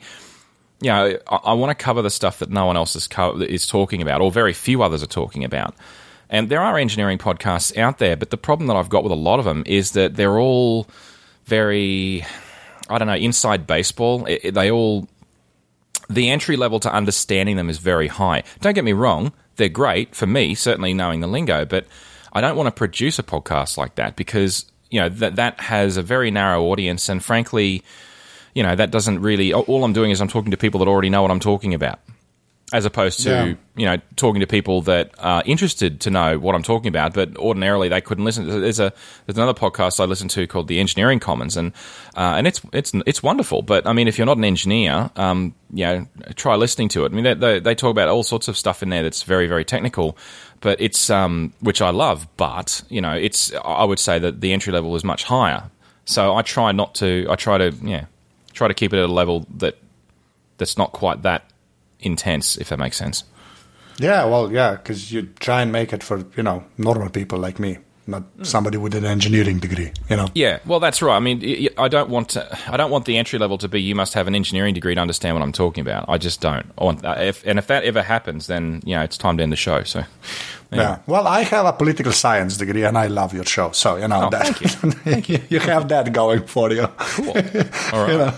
[0.80, 3.40] you know, I, I want to cover the stuff that no one else is, co-
[3.40, 5.74] is talking about, or very few others are talking about.
[6.30, 9.16] And there are engineering podcasts out there, but the problem that I've got with a
[9.16, 10.86] lot of them is that they're all
[11.46, 12.24] very,
[12.90, 14.26] I don't know, inside baseball.
[14.26, 15.08] It, it- they all,
[16.10, 18.42] the entry level to understanding them is very high.
[18.60, 21.86] Don't get me wrong, they're great for me, certainly knowing the lingo, but
[22.32, 25.96] I don't want to produce a podcast like that because, you know, that, that has
[25.96, 27.82] a very narrow audience, and frankly,
[28.58, 31.10] you know, that doesn't really, all I'm doing is I'm talking to people that already
[31.10, 32.00] know what I'm talking about
[32.70, 33.54] as opposed to Yeah.
[33.80, 37.34] you know talking to people that are interested to know what I'm talking about, but
[37.38, 38.46] ordinarily they couldn't listen.
[38.46, 38.92] There's a
[39.24, 41.72] there's another podcast I listen to called the Engineering Commons, and
[42.14, 43.62] uh, and it's it's it's wonderful.
[43.62, 47.12] But I mean, if you're not an engineer, um, you know, try listening to it.
[47.12, 49.46] I mean, they, they, they talk about all sorts of stuff in there that's very
[49.46, 50.18] very technical,
[50.60, 52.28] but it's um which I love.
[52.36, 55.70] But you know, it's I would say that the entry level is much higher.
[56.04, 57.26] So I try not to.
[57.30, 58.04] I try to yeah,
[58.58, 59.78] try to keep it at a level that
[60.58, 61.44] that's not quite that
[62.00, 63.24] intense, if that makes sense.
[63.98, 67.58] Yeah, well, yeah, because you try and make it for you know normal people like
[67.58, 68.44] me, not hmm.
[68.44, 69.92] somebody with an engineering degree.
[70.10, 70.28] You know.
[70.34, 71.16] Yeah, well, that's right.
[71.16, 72.58] I mean, I don't want to.
[72.68, 75.00] I don't want the entry level to be you must have an engineering degree to
[75.00, 76.04] understand what I'm talking about.
[76.08, 76.66] I just don't.
[76.78, 77.00] I want.
[77.04, 79.82] If, and if that ever happens, then you know it's time to end the show.
[79.82, 80.04] So,
[80.70, 80.98] Yeah.
[81.06, 83.70] Well, I have a political science degree, and I love your show.
[83.72, 84.46] So you know Oh, that
[85.04, 85.38] thank you.
[85.60, 86.86] have that going for you.
[86.98, 87.28] cool.
[87.92, 88.12] All right.
[88.12, 88.34] you know.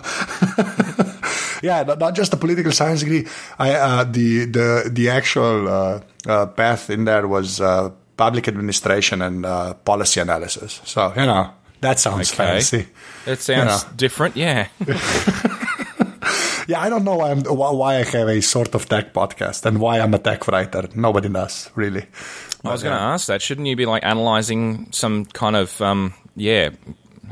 [1.62, 3.27] yeah, not, not just a political science degree.
[3.59, 9.23] I uh, the the the actual uh, uh, path in there was uh, public administration
[9.23, 10.81] and uh, policy analysis.
[10.85, 12.37] So you know that sounds Okay.
[12.37, 12.87] fancy.
[13.27, 13.90] It sounds know.
[13.97, 14.69] different, yeah.
[16.70, 19.80] Yeah, I don't know why, I'm, why I have a sort of tech podcast and
[19.80, 20.88] why I'm a tech writer.
[20.94, 22.06] Nobody does really.
[22.64, 23.42] I was going to ask that.
[23.42, 26.70] Shouldn't you be like analyzing some kind of, um, yeah,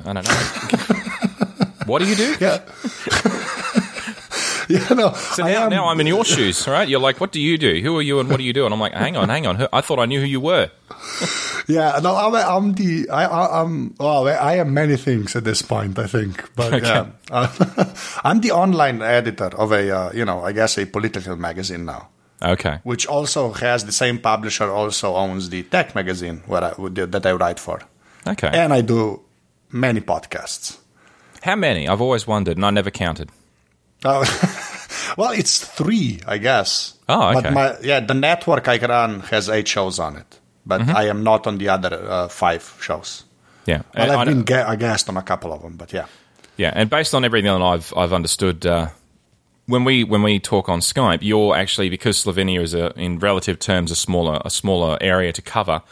[0.05, 0.35] I don't know.
[1.87, 2.35] what do you do?
[2.41, 2.65] Yeah.
[4.69, 5.13] yeah, no.
[5.13, 6.89] So now, am- now I'm in your shoes, right?
[6.89, 7.81] You're like, what do you do?
[7.81, 8.65] Who are you and what do you do?
[8.65, 9.55] And I'm like, hang on, hang on.
[9.55, 10.69] Who- I thought I knew who you were.
[11.69, 15.61] Yeah, no, I'm, I'm the I, I, I'm well, I am many things at this
[15.63, 16.87] point, I think, but Okay.
[16.87, 17.49] yeah, uh,
[18.25, 22.09] I'm the online editor of a uh, you know I guess a political magazine now,
[22.43, 22.79] Okay.
[22.85, 26.73] which also has the same publisher also owns the tech magazine where I,
[27.07, 27.81] that I write for,
[28.27, 28.49] Okay.
[28.53, 29.21] and I do
[29.71, 30.79] many podcasts.
[31.43, 31.87] How many?
[31.87, 33.29] I've always wondered and I never counted.
[34.05, 34.25] Oh,
[35.19, 36.95] well, it's three, I guess.
[37.09, 37.43] Oh, okay.
[37.43, 40.97] But my, yeah, the network I run has eight shows on it, but Mm-hmm.
[40.97, 43.25] I am not on the other uh, five shows.
[43.67, 43.83] Yeah.
[43.97, 46.07] Well, I I've know- been ga- a guest on a couple of them, but yeah.
[46.57, 48.89] Yeah, and based on everything that I've I've understood, uh,
[49.67, 53.59] when we when we talk on Skype, you're actually because Slovenia is a in relative
[53.59, 55.83] terms a smaller a smaller area to cover.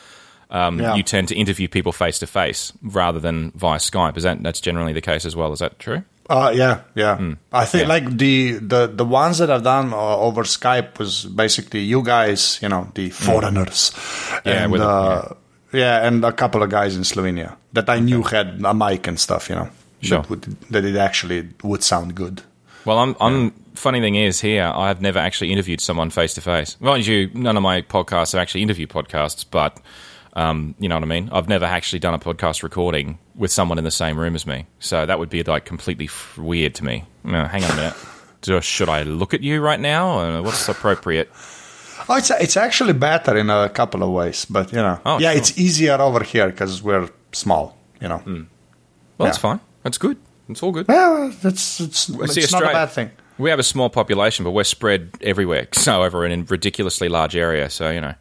[0.51, 0.95] Um, Yeah.
[0.97, 4.17] You tend to interview people face to face rather than via Skype.
[4.17, 5.53] Is that that's generally the case as well?
[5.53, 6.03] Is that true?
[6.29, 7.35] Uh, yeah, yeah.
[7.53, 7.91] I think Hmm.
[7.91, 7.95] Yeah.
[7.95, 12.59] like the, the the ones that I've done uh, over Skype was basically you guys,
[12.63, 14.49] you know, the foreigners, Hmm.
[14.49, 15.23] Yeah, and uh,
[15.73, 16.07] yeah.
[16.07, 19.49] and a couple of guys in Slovenia that I knew had a mic and stuff,
[19.49, 19.69] you know,
[20.03, 20.19] Sure.
[20.23, 22.43] that, would, that it actually would sound good.
[22.85, 23.15] Well, I'm.
[23.21, 23.53] I'm.
[23.77, 26.77] Funny thing is, here I've never actually interviewed someone face to face.
[26.81, 29.77] Mind you, none of my podcasts are actually interview podcasts, but
[30.33, 31.29] um, you know what I mean.
[31.31, 34.67] I've never actually done a podcast recording with someone in the same room as me,
[34.79, 37.05] so that would be like completely f- weird to me.
[37.25, 37.95] No, hang on a minute.
[38.43, 40.19] Do, should I look at you right now?
[40.19, 41.31] Uh, what's appropriate?
[42.09, 45.31] Oh, it's it's actually better in a couple of ways, but you know, Oh, yeah,
[45.33, 45.39] sure.
[45.39, 48.23] it's easier over here because we're small, you know.
[49.19, 49.61] Well, that's fine.
[49.83, 50.17] That's good.
[50.49, 50.87] It's all good.
[50.89, 53.11] Well, that's it's, it's not a bad thing.
[53.39, 57.35] We have a small population, but we're spread everywhere, so over in a ridiculously large
[57.37, 57.69] area.
[57.71, 58.15] So you know,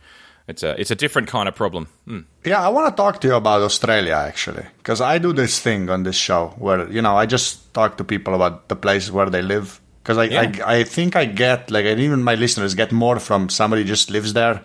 [0.48, 1.88] it's a it's a different kind of problem.
[2.08, 2.20] Hmm.
[2.46, 5.90] Yeah, I want to talk to you about Australia actually, because I do this thing
[5.90, 9.30] on this show where you know I just talk to people about the places where
[9.30, 9.82] they live.
[10.04, 10.52] Because I, Yeah.
[10.68, 14.12] I, I think I get like, and even my listeners get more from somebody just
[14.12, 14.62] lives there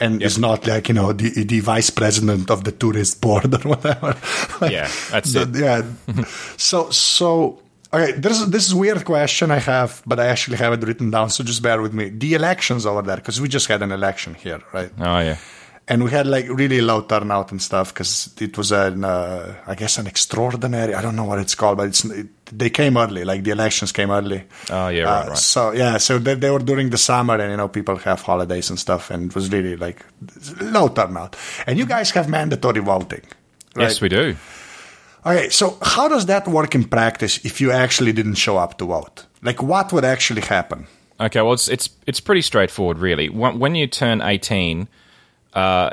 [0.00, 3.68] and is not like you know the the vice president of the tourist board or
[3.68, 4.14] whatever.
[4.60, 5.56] Like, Yeah, that's the- it.
[5.56, 6.24] Yeah.
[6.56, 7.58] so so
[7.94, 11.30] okay, there's this is weird question I have, but I actually have it written down.
[11.30, 12.10] So just bear with me.
[12.10, 14.90] The elections over there, because we just had an election here, right?
[14.98, 15.36] Oh yeah.
[15.86, 19.74] and we had like really low turnout and stuff because it was an uh, I
[19.74, 22.26] guess an extraordinary I don't know what it's called but it's it,
[22.58, 25.38] they came early like the elections came early Oh, yeah, right, Uh, right.
[25.38, 28.70] so yeah so they, they were during the summer and you know people have holidays
[28.70, 29.98] and stuff and it was really like
[30.76, 33.24] low turnout and you guys have mandatory voting
[33.76, 33.82] right?
[33.88, 34.36] Yes, we do.
[35.24, 38.84] Okay so how does that work in practice if you actually didn't show up to
[38.84, 40.86] vote like what would actually happen
[41.20, 43.28] Okay, well, it's it's it's pretty straightforward, really.
[43.28, 44.88] When, you turn eighteen,
[45.52, 45.90] uh,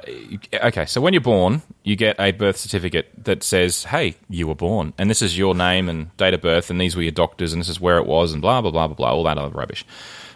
[0.54, 4.56] okay, so when you're born, you get a birth certificate that says, "Hey, you were
[4.56, 7.54] born, and this is your name and date of birth, and these were your doctors,
[7.54, 9.54] and this is where it was, and blah blah blah blah blah, all that other
[9.54, 9.86] rubbish."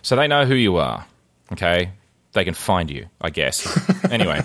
[0.03, 1.05] So they know who you are.
[1.51, 1.89] Okay,
[2.33, 3.65] they can find you, I guess.
[4.11, 4.43] anyway.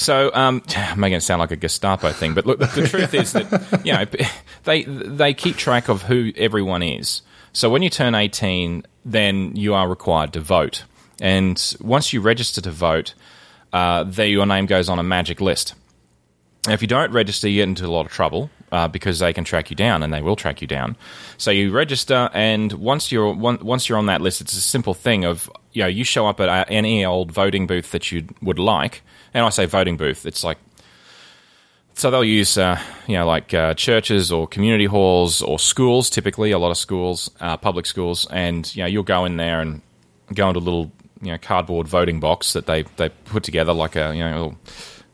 [0.00, 3.34] So, um, I'm making it sound like a Gestapo thing, but look, the truth is
[3.34, 4.06] that you know
[4.64, 7.20] they they keep track of who everyone is.
[7.52, 10.84] So when you turn 18, then you are required to vote,
[11.20, 13.12] and once you register to vote,
[13.74, 15.74] uh, there your name goes on a magic list.
[16.66, 19.34] Now, if you don't register, you get into a lot of trouble uh, because they
[19.34, 20.96] can track you down, and they will track you down.
[21.36, 24.94] So you register, and once you're one, once you're on that list, it's a simple
[24.94, 28.58] thing of you know you show up at any old voting booth that you would
[28.58, 29.02] like,
[29.34, 30.58] and I say voting booth, it's like
[31.94, 36.50] so they'll use uh, you know like uh, churches or community halls or schools, typically
[36.50, 39.82] a lot of schools, uh, public schools, and you know you'll go in there and
[40.34, 40.90] go into a little
[41.20, 44.56] you know cardboard voting box that they they put together like a you know little,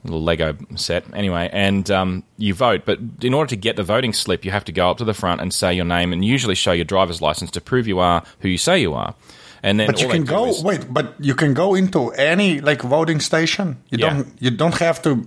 [0.05, 2.83] little Lego set anyway, and um, you vote.
[2.85, 5.15] But in order to get the voting slip, you have to go up to the
[5.15, 8.25] front and say your name and usually show your driver's license to prove you are
[8.41, 9.15] who you say you are.
[9.63, 12.83] And then but you can go is- wait but you can go into any like
[12.83, 14.11] voting station you Yeah.
[14.15, 15.27] don't you don't have to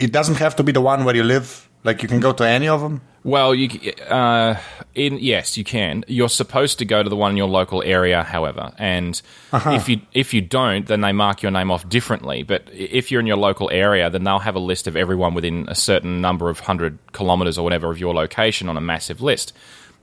[0.00, 2.44] it doesn't have to be the one where you live like you can go to
[2.44, 3.68] any of them Well, you
[4.08, 4.54] uh,
[4.94, 6.04] in yes, you can.
[6.06, 9.20] You're supposed to go to the one in your local area, however, and
[9.52, 12.42] if you if you don't, then they mark your name off differently.
[12.44, 15.66] But if you're in your local area, then they'll have a list of everyone within
[15.68, 19.52] a certain number of hundred kilometers or whatever of your location on a massive list.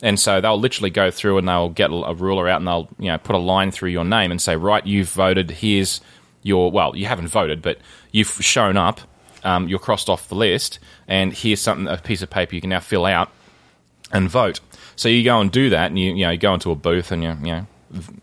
[0.02, 3.08] And so they'll literally go through and they'll get a ruler out and they'll you
[3.08, 5.52] know put a line through your name and say, right, you've voted.
[5.52, 6.02] Here's
[6.44, 7.80] your well, you haven't voted, but
[8.12, 9.02] you've shown up.
[9.44, 12.72] Um, you're crossed off the list, and here's something a piece of paper you can
[12.72, 13.30] now fill out
[14.12, 14.60] and vote.
[14.96, 17.12] So you go and do that, and you you know you go into a booth
[17.12, 17.68] and you you know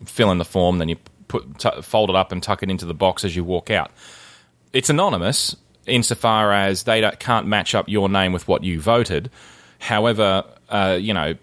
[0.05, 0.97] fill in the form, then you
[1.27, 3.91] put t- fold it up and tuck it into the box as you walk out.
[4.73, 5.55] It's anonymous
[5.85, 9.29] insofar as they can't match up your name with what you voted.
[9.79, 11.35] However, uh, you know,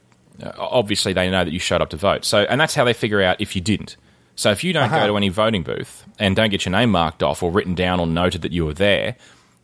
[0.58, 2.24] obviously they know that you showed up to vote.
[2.24, 3.96] So, and that's how they figure out if you didn't.
[4.36, 5.00] So, if you don't uh-huh.
[5.00, 8.00] go to any voting booth and don't get your name marked off or written down
[8.00, 9.16] or noted that you were there,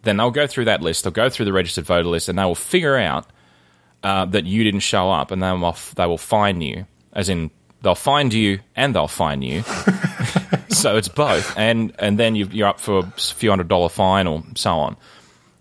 [0.03, 1.05] then they'll go through that list.
[1.05, 3.27] They'll go through the registered voter list, and they will figure out
[4.03, 7.51] uh, that you didn't show up, and they will they will fine you, as in
[7.83, 9.62] they'll find you and they'll fine you.
[10.68, 14.27] so it's both, and and then you are up for a few hundred dollar fine
[14.27, 14.97] or so on.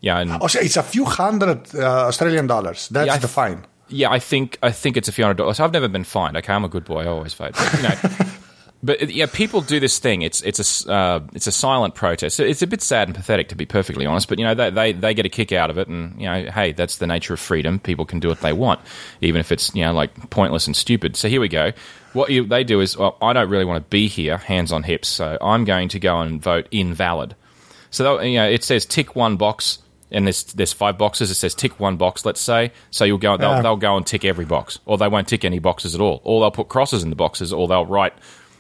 [0.01, 2.89] Yeah, and oh, so it's a few hundred uh, Australian dollars.
[2.89, 3.66] That's yeah, the fine.
[3.88, 5.59] Yeah, I think I think it's a few hundred dollars.
[5.59, 6.38] I've never been fined.
[6.38, 7.03] Okay, I'm a good boy.
[7.03, 7.53] I always vote.
[7.53, 8.25] But, you know,
[8.83, 10.23] but yeah, people do this thing.
[10.23, 12.39] It's it's a uh, it's a silent protest.
[12.39, 14.27] It's a bit sad and pathetic, to be perfectly honest.
[14.27, 16.49] But you know, they, they they get a kick out of it, and you know,
[16.51, 17.79] hey, that's the nature of freedom.
[17.79, 18.79] People can do what they want,
[19.21, 21.15] even if it's you know like pointless and stupid.
[21.15, 21.71] So here we go.
[22.13, 24.83] What you, they do is, well, I don't really want to be here, hands on
[24.83, 27.36] hips, so I'm going to go and vote invalid.
[27.91, 29.79] So you know, it says tick one box
[30.11, 31.31] and there's there's five boxes.
[31.31, 32.71] It says tick one box, let's say.
[32.91, 33.61] So you'll go, they'll, yeah.
[33.61, 36.41] they'll go and tick every box, or they won't tick any boxes at all, or
[36.41, 38.13] they'll put crosses in the boxes, or they'll write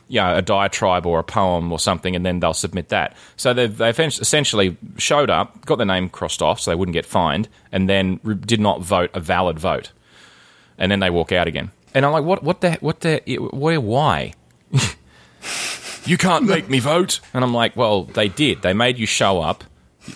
[0.07, 3.15] you know, a diatribe or a poem or something, and then they'll submit that.
[3.37, 7.05] So they've, they've essentially showed up, got their name crossed off so they wouldn't get
[7.05, 9.91] fined, and then did not vote a valid vote.
[10.77, 11.71] And then they walk out again.
[11.93, 13.21] And I'm like, what, what the, what the,
[13.51, 14.33] where, why?
[16.05, 17.19] you can't make me vote.
[17.33, 18.61] And I'm like, well, they did.
[18.61, 19.63] They made you show up.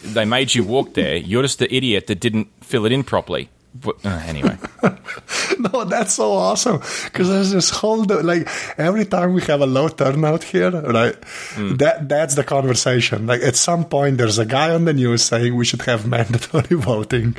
[0.03, 1.15] They made you walk there.
[1.15, 3.49] You're just the idiot that didn't fill it in properly.
[3.73, 4.57] But, uh, anyway.
[5.59, 8.49] no, that's so awesome because there's this whole like
[8.79, 11.19] every time we have a low turnout here, right?
[11.53, 11.77] Mm.
[11.77, 13.27] That that's the conversation.
[13.27, 16.75] Like at some point, there's a guy on the news saying we should have mandatory
[16.75, 17.35] voting,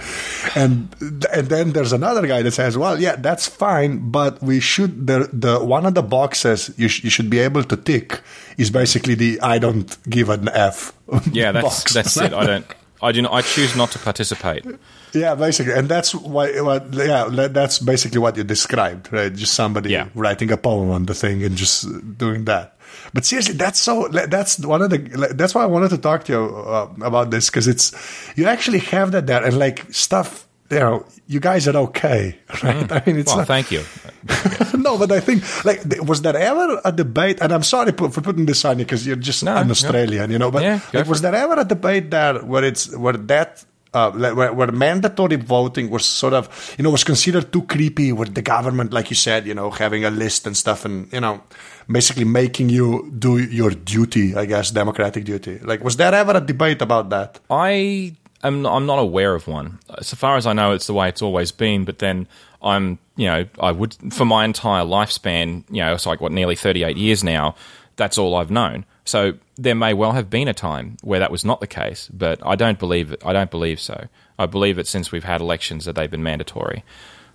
[0.54, 0.94] and
[1.32, 5.28] and then there's another guy that says, well, yeah, that's fine, but we should the
[5.32, 8.20] the one of the boxes you sh- you should be able to tick
[8.56, 10.92] is basically the I don't give an F.
[11.32, 11.92] Yeah, that's box.
[11.92, 12.32] that's it.
[12.32, 12.66] I don't.
[13.02, 13.32] I do not.
[13.32, 14.64] I choose not to participate.
[15.12, 16.60] Yeah, basically, and that's why.
[16.60, 19.32] What, yeah, that's basically what you described, right?
[19.34, 20.08] Just somebody yeah.
[20.14, 21.86] writing a poem on the thing and just
[22.18, 22.76] doing that.
[23.12, 24.08] But seriously, that's so.
[24.08, 24.98] That's one of the.
[25.34, 27.92] That's why I wanted to talk to you uh, about this because it's
[28.36, 30.46] you actually have that there and like stuff.
[30.70, 32.86] You know, you guys are okay, right?
[32.86, 32.92] Mm.
[32.92, 33.82] I mean, it's well, not, thank you.
[34.78, 37.40] no, but I think like was there ever a debate?
[37.40, 40.38] And I'm sorry for putting this on you because you're just no, an Australian, you
[40.38, 40.50] know.
[40.50, 44.52] But yeah, like, was there ever a debate there where it's where that uh, where,
[44.52, 48.92] where, mandatory voting was sort of, you know, was considered too creepy with the government,
[48.92, 51.42] like you said, you know, having a list and stuff and, you know,
[51.90, 55.58] basically making you do your duty, I guess, democratic duty.
[55.58, 57.40] Like, was there ever a debate about that?
[57.50, 59.78] I am I'm not aware of one.
[60.02, 62.26] So far as I know, it's the way it's always been, but then
[62.62, 66.56] I'm, you know, I would, for my entire lifespan, you know, it's like, what, nearly
[66.56, 67.54] 38 years now,
[67.96, 68.84] that's all I've known.
[69.04, 72.44] So there may well have been a time where that was not the case, but
[72.46, 73.14] I don't believe.
[73.24, 74.08] I don't believe so.
[74.38, 76.84] I believe that since we've had elections that they've been mandatory.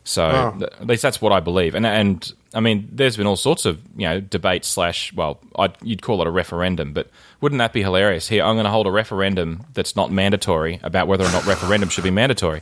[0.05, 0.59] So oh.
[0.59, 1.75] th- at least that's what I believe.
[1.75, 5.75] And and I mean, there's been all sorts of you know debate slash well, I'd,
[5.81, 7.09] you'd call it a referendum, but
[7.41, 8.27] wouldn't that be hilarious?
[8.27, 11.89] Here, I'm going to hold a referendum that's not mandatory about whether or not referendum
[11.89, 12.61] should be mandatory.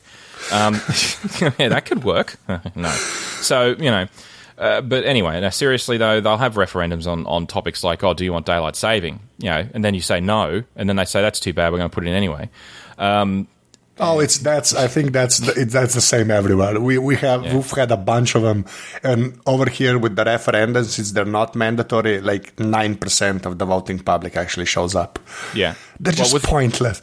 [0.51, 0.73] Um,
[1.41, 2.37] yeah, that could work.
[2.75, 4.07] no, so you know.
[4.55, 8.23] Uh, but anyway, now seriously though, they'll have referendums on, on topics like, oh, do
[8.23, 9.19] you want daylight saving?
[9.39, 11.79] You know, and then you say no, and then they say that's too bad, we're
[11.79, 12.49] going to put it in anyway.
[12.99, 13.47] Um,
[13.99, 14.73] Oh, it's that's.
[14.73, 16.79] I think that's the, that's the same everywhere.
[16.79, 17.55] We we have yeah.
[17.55, 18.65] we've had a bunch of them,
[19.03, 23.65] and over here with the referendums, since they're not mandatory, like nine percent of the
[23.65, 25.19] voting public actually shows up.
[25.53, 27.01] Yeah, they're well, just with, pointless.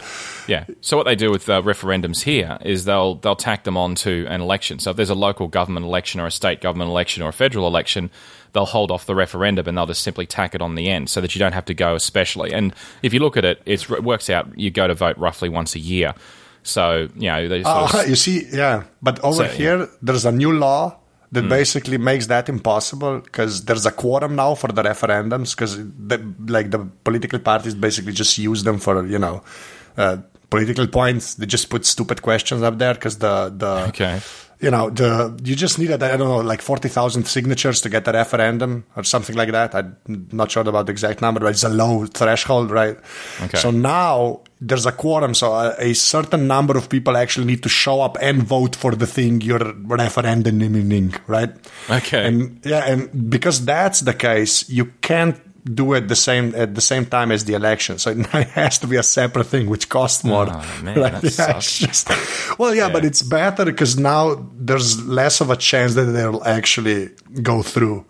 [0.48, 0.64] Yeah.
[0.80, 4.40] So what they do with uh, referendums here is they'll they'll tack them onto an
[4.40, 4.80] election.
[4.80, 7.68] So if there's a local government election or a state government election or a federal
[7.68, 8.10] election,
[8.52, 11.20] they'll hold off the referendum and they'll just simply tack it on the end so
[11.20, 12.52] that you don't have to go especially.
[12.52, 12.74] And
[13.04, 14.58] if you look at it, it works out.
[14.58, 16.14] You go to vote roughly once a year.
[16.62, 18.84] So you know, they uh, of, you see, yeah.
[19.02, 19.86] But over so, here, yeah.
[20.02, 20.96] there's a new law
[21.32, 21.48] that mm.
[21.48, 25.78] basically makes that impossible because there's a quorum now for the referendums because
[26.50, 29.42] like the political parties basically just use them for you know
[29.96, 30.18] uh,
[30.50, 31.34] political points.
[31.34, 34.20] They just put stupid questions up there because the the okay
[34.60, 38.04] you know, the you just needed I don't know like forty thousand signatures to get
[38.04, 39.74] the referendum or something like that.
[39.74, 39.96] I'm
[40.32, 42.98] not sure about the exact number, but it's a low threshold, right?
[43.40, 43.58] Okay.
[43.58, 47.70] So now there's a quorum, so a, a certain number of people actually need to
[47.70, 51.50] show up and vote for the thing you're referenduming, right?
[51.88, 52.26] Okay.
[52.26, 56.80] And yeah, and because that's the case, you can't do it the same at the
[56.80, 57.98] same time as the election.
[57.98, 60.46] So it has to be a separate thing, which costs more.
[60.48, 61.78] Oh, man, that Yeah, sucks.
[61.78, 66.42] just- well, yeah, but it's better because now there's less of a chance that they'll
[66.44, 67.10] actually
[67.42, 68.04] go through.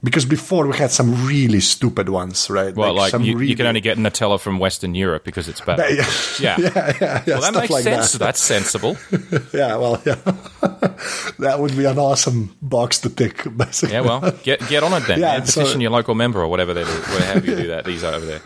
[0.00, 2.72] Because before we had some really stupid ones, right?
[2.72, 5.82] Well, like, some you, you can only get Nutella from Western Europe because it's better.
[5.92, 6.06] Yeah,
[6.40, 6.56] Yeah.
[6.60, 8.12] yeah, yeah, yeah, Well, that makes like sense.
[8.12, 8.18] that.
[8.18, 8.96] That's sensible.
[9.52, 10.14] Yeah, well, yeah,
[11.40, 13.42] that would be an awesome box to tick.
[13.56, 13.94] Basically.
[13.94, 15.18] Yeah, well, get get on it then.
[15.18, 15.40] Yeah.
[15.40, 17.84] Petition so- your local member or whatever they do, wherever you do that.
[17.84, 18.42] These are over there.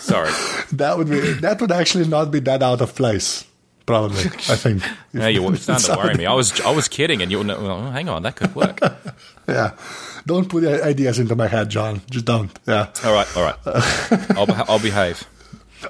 [0.00, 0.30] Sorry.
[0.72, 3.44] that would be that would actually not be that out of place.
[3.90, 4.82] Probably, I think.
[5.12, 6.26] Yeah, you're starting to worry me.
[6.26, 8.78] I was I was kidding, and you were well, oh, hang on, that could work.
[9.48, 9.70] Yeah,
[10.26, 12.00] don't put ideas into my head, John.
[12.08, 12.56] Just don't.
[12.68, 12.86] Yeah.
[13.04, 13.58] All right, all right.
[14.38, 15.24] I'll I'll behave.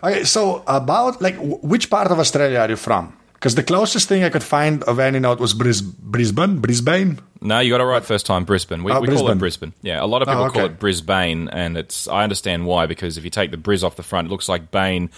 [0.02, 3.12] Okay, so about like w- which part of Australia are you from?
[3.34, 6.60] Because the closest thing I could find of any note was Bris- Brisbane.
[6.60, 7.18] Brisbane.
[7.42, 8.44] No, you got it right first time.
[8.44, 8.82] Brisbane.
[8.82, 9.72] We, Oh, we call it Brisbane.
[9.82, 12.86] Yeah, a lot of oh, people Oh, call it Brisbane, and it's I understand why
[12.86, 15.10] because if you take the Bris off the front, it looks like Bane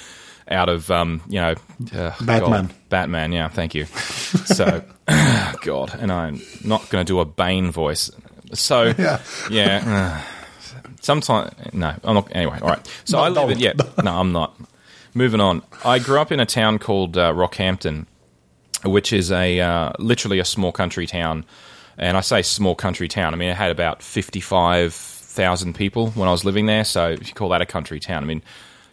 [0.48, 1.54] out of um, you know
[1.94, 2.66] uh, Batman.
[2.66, 3.32] God, Batman.
[3.32, 3.84] Yeah, thank you.
[3.86, 4.82] So,
[5.62, 8.10] God, and I'm not going to do a Bane voice.
[8.54, 9.20] So Yeah.
[9.50, 10.20] yeah.
[10.24, 12.28] uh, Sometimes no, I'm not.
[12.34, 12.86] Anyway, all right.
[13.04, 13.72] So No, I live in yeah.
[14.02, 14.56] No, I'm not.
[15.14, 15.62] Moving on.
[15.84, 18.06] I grew up in a town called uh, Rockhampton,
[18.84, 21.44] which is a uh, literally a small country town.
[21.98, 23.34] And I say small country town.
[23.34, 26.84] I mean, it had about fifty-five thousand people when I was living there.
[26.84, 28.42] So if you call that a country town, I mean,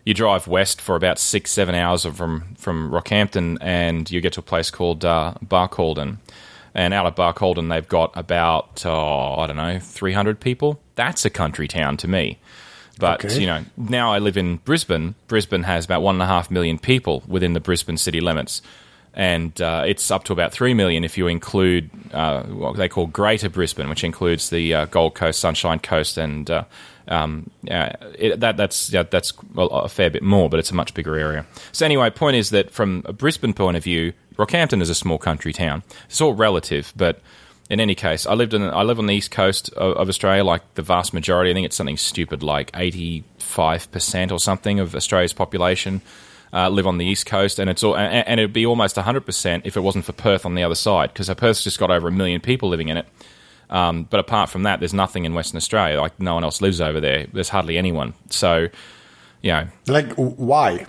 [0.06, 4.40] you drive west for about six, seven hours from from Rockhampton, and you get to
[4.40, 6.18] a place called uh, Barcaldine.
[6.76, 10.80] And out of Barcaldine, they've got about oh, I don't know, three hundred people.
[10.96, 12.38] That's a country town to me.
[13.00, 13.40] But Okay.
[13.40, 15.16] you know, now I live in Brisbane.
[15.28, 18.62] Brisbane has about one and a half million people within the Brisbane city limits,
[19.14, 23.08] and uh, it's up to about three million if you include uh, what they call
[23.08, 26.64] Greater Brisbane, which includes the uh, Gold Coast, Sunshine Coast, and uh,
[27.10, 31.18] um, it, that that's yeah, that's a fair bit more, but it's a much bigger
[31.18, 31.46] area.
[31.72, 35.18] So anyway, point is that from a Brisbane point of view, Rockhampton is a small
[35.18, 35.84] country town.
[36.06, 37.20] It's all relative, but
[37.70, 40.44] in any case, I lived in I live on the east coast of, of Australia.
[40.44, 44.80] Like the vast majority, I think it's something stupid like eighty five percent or something
[44.80, 46.02] of Australia's population
[46.54, 49.26] uh, live on the east coast, and it's all and, and it'd be almost hundred
[49.26, 52.08] percent if it wasn't for Perth on the other side because Perth's just got over
[52.08, 53.08] a million people living in it.
[53.70, 56.02] Um, but apart from that, there's nothing in Western Australia.
[56.02, 57.28] Like no one else lives over there.
[57.32, 58.14] There's hardly anyone.
[58.30, 58.68] So,
[59.42, 60.86] you know, Like why?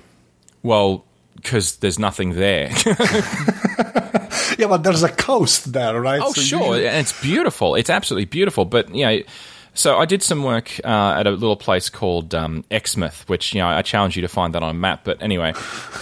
[0.62, 1.04] well,
[1.36, 2.70] because there's nothing there.
[4.58, 6.20] Yeah, but there's a coast there, right?
[6.22, 7.76] Oh, So sure, you- and it's beautiful.
[7.76, 8.64] It's absolutely beautiful.
[8.66, 9.20] But you know,
[9.72, 13.60] so I did some work uh, at a little place called um, Exmouth, which you
[13.62, 15.02] know I challenge you to find that on a map.
[15.04, 15.54] But anyway,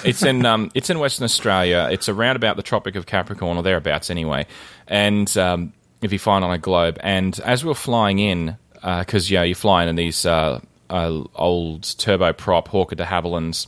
[0.04, 1.88] it's in um, it's in Western Australia.
[1.92, 4.46] It's around about the Tropic of Capricorn or thereabouts, anyway.
[4.88, 5.72] And um,
[6.02, 9.54] if you find on a globe, and as we were flying in, because yeah, you're
[9.54, 13.66] flying in these uh, uh, old turboprop Hawker de Havillands.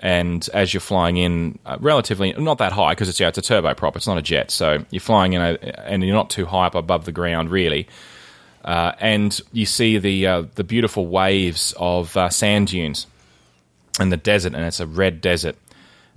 [0.00, 3.42] And as you're flying in uh, relatively not that high because it's yeah, it's a
[3.42, 4.50] turboprop it's not a jet.
[4.50, 5.58] So you're flying in a,
[5.88, 7.88] and you're not too high up above the ground really.
[8.64, 13.06] Uh, and you see the uh, the beautiful waves of uh, sand dunes
[13.98, 15.56] and the desert and it's a red desert.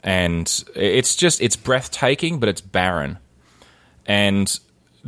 [0.03, 3.19] And it's just it's breathtaking but it's barren.
[4.05, 4.59] And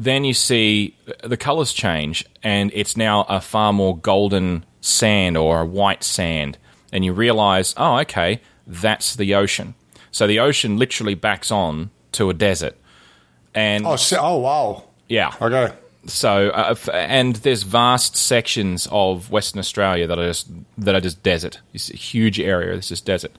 [0.06, 5.62] then you see the colors change and it's now a far more golden sand or
[5.62, 6.58] a white sand
[6.94, 9.74] and you realize oh okay that's the ocean
[10.12, 12.76] so the ocean literally backs on to a desert
[13.54, 14.84] and Oh, so, oh wow.
[15.08, 15.74] yeah Okay.
[16.08, 20.48] so uh, f- and there's vast sections of Western Australia that are just
[20.78, 21.60] that are just desert.
[21.74, 22.74] It's a huge area.
[22.76, 23.32] It's just desert.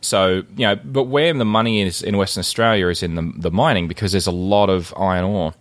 [0.00, 3.50] So you know, but where the money is in Western Australia is in the the
[3.50, 5.54] mining because there's a lot of iron ore,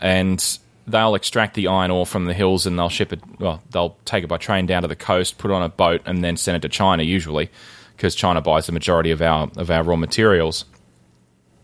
[0.00, 3.20] and they'll extract the iron ore from the hills and they'll ship it.
[3.38, 6.02] Well, they'll take it by train down to the coast, put it on a boat,
[6.04, 7.50] and then send it to China usually,
[7.96, 10.64] because China buys the majority of our of our raw materials.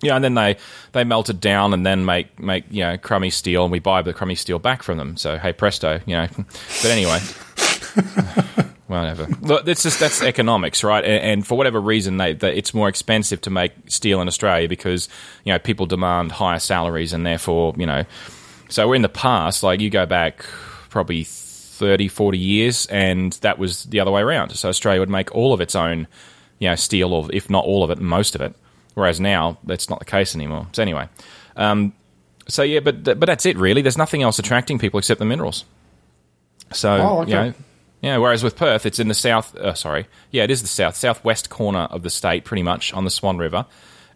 [0.02, 0.56] Yeah, and then they,
[0.92, 4.00] they melt it down and then make, make you know crummy steel, and we buy
[4.00, 5.16] the crummy steel back from them.
[5.16, 6.26] So hey presto, you know.
[6.82, 7.20] But anyway,
[8.86, 9.26] whatever.
[9.40, 11.04] Look, that's just that's economics, right?
[11.04, 14.68] And, and for whatever reason, they, they it's more expensive to make steel in Australia
[14.68, 15.08] because
[15.44, 18.04] you know people demand higher salaries, and therefore you know.
[18.68, 20.44] So we're in the past, like you go back
[20.90, 24.50] probably 30, 40 years, and that was the other way around.
[24.50, 26.06] So Australia would make all of its own,
[26.60, 28.54] you know, steel, or if not all of it, most of it.
[28.94, 30.68] Whereas now, that's not the case anymore.
[30.72, 31.08] So anyway,
[31.56, 31.94] Um,
[32.48, 33.82] so yeah, but but that's it really.
[33.82, 35.64] There's nothing else attracting people except the minerals.
[36.72, 37.30] So Oh, okay.
[37.30, 37.54] you know,
[38.00, 38.16] yeah.
[38.16, 39.54] Whereas with Perth, it's in the south.
[39.56, 43.04] Uh, sorry, yeah, it is the south southwest corner of the state, pretty much on
[43.04, 43.66] the Swan River,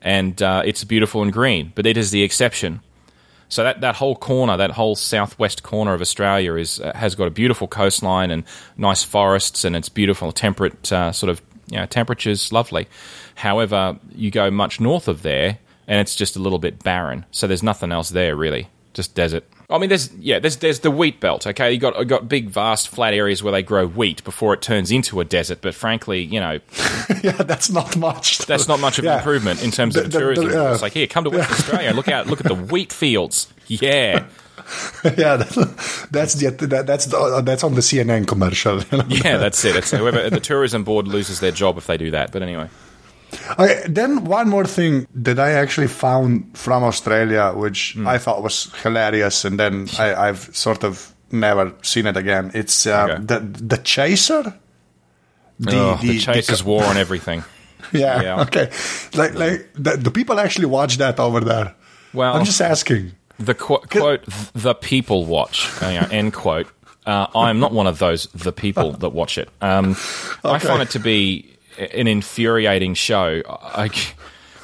[0.02, 1.72] and uh, it's beautiful and green.
[1.74, 2.80] But it is the exception.
[3.48, 7.28] So that, that whole corner, that whole southwest corner of Australia, is uh, has got
[7.28, 8.44] a beautiful coastline and
[8.76, 12.88] nice forests, and it's beautiful, temperate uh, sort of you know, temperatures, lovely.
[13.34, 17.24] However, you go much north of there, and it's just a little bit barren.
[17.30, 19.44] So there's nothing else there really, just desert.
[19.70, 21.46] I mean, there's yeah, there's there's the wheat belt.
[21.46, 24.62] Okay, you got you got big, vast, flat areas where they grow wheat before it
[24.62, 25.58] turns into a desert.
[25.62, 26.60] But frankly, you know,
[27.22, 28.38] yeah, that's not much.
[28.46, 29.18] that's not much of an Yeah.
[29.18, 30.48] improvement in terms of The- the- tourism.
[30.48, 30.72] the- yeah.
[30.72, 33.52] It's like here, come to West Australia, look out, look at the wheat fields.
[33.66, 34.26] Yeah.
[35.04, 35.54] yeah, that's
[36.34, 38.82] the that, that's the, uh, that's on the CNN commercial.
[39.08, 39.76] Yeah, that's it.
[39.76, 42.32] It's whoever the tourism board loses their job if they do that.
[42.32, 42.68] But anyway,
[43.58, 48.06] Okay, then one more thing that I actually found from Australia, which Hmm.
[48.08, 52.50] I thought was hilarious, and then I, I've sort of never seen it again.
[52.54, 53.22] It's uh, Okay.
[53.24, 53.38] the
[53.68, 54.54] the chaser.
[55.60, 57.44] the, the, Chasers war on everything.
[57.92, 58.40] yeah, yeah.
[58.42, 58.70] Okay.
[59.14, 61.74] Like like the, the people actually watch that over there.
[62.12, 63.12] Well- I'm just asking.
[63.38, 64.24] The qu- quote,
[64.54, 66.68] "the people watch," you know, end quote.
[67.04, 69.48] Uh, I'm not one of those the people that watch it.
[69.60, 69.96] Um,
[70.44, 73.42] I find it to be an infuriating show.
[73.48, 73.90] I,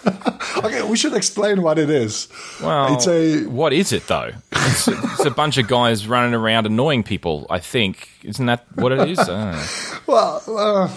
[0.57, 2.29] Okay, we should explain what it is.
[2.63, 4.31] well, it's a what is it though?
[4.53, 7.47] It's, it's a bunch of guys running around annoying people.
[7.51, 9.19] I think isn't that what it is?
[10.07, 10.89] Well, uh,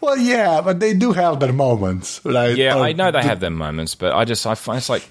[0.00, 2.56] well, yeah, but they do have their moments, right?
[2.56, 5.06] Yeah, Uh, I know they have their moments, but I just I find it's like.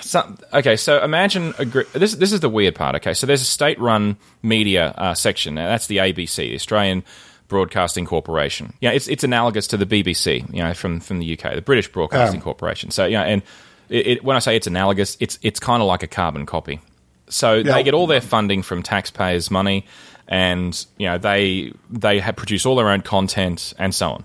[0.00, 2.14] Some, okay, so imagine a gr- this.
[2.14, 2.94] This is the weird part.
[2.96, 5.56] Okay, so there's a state-run media uh, section.
[5.56, 7.04] Now, that's the ABC, the Australian
[7.48, 8.72] Broadcasting Corporation.
[8.80, 10.52] Yeah, it's it's analogous to the BBC.
[10.54, 12.44] You know, from from the UK, the British Broadcasting Yeah.
[12.44, 12.90] Corporation.
[12.90, 13.42] So yeah, and
[13.88, 16.80] it, it, when I say it's analogous, it's it's kind of like a carbon copy.
[17.28, 17.74] So Yeah.
[17.74, 19.86] they get all their funding from taxpayers' money,
[20.28, 24.24] and you know they they have produce all their own content and so on.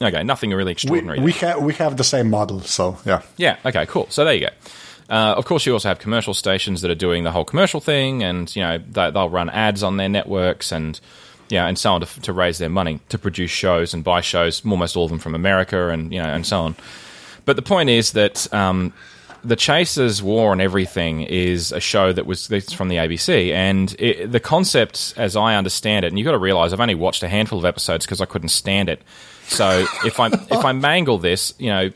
[0.00, 1.18] Okay, nothing really extraordinary.
[1.20, 1.54] we there.
[1.54, 3.22] have we have the same model, so yeah.
[3.36, 3.56] Yeah.
[3.64, 3.86] Okay.
[3.86, 4.06] Cool.
[4.10, 4.48] So there you go.
[5.10, 8.22] Uh, of course, you also have commercial stations that are doing the whole commercial thing,
[8.22, 11.00] and you know they, they'll run ads on their networks and
[11.48, 14.64] yeah, and so on to, to raise their money to produce shows and buy shows.
[14.64, 16.76] Almost all of them from America, and you know, and so on.
[17.44, 18.92] But the point is that um,
[19.44, 24.30] the Chasers War on Everything is a show that was from the ABC, and it,
[24.30, 27.28] the concept, as I understand it, and you've got to realize I've only watched a
[27.28, 29.02] handful of episodes because I couldn't stand it.
[29.46, 31.90] So if I if I mangle this, you know,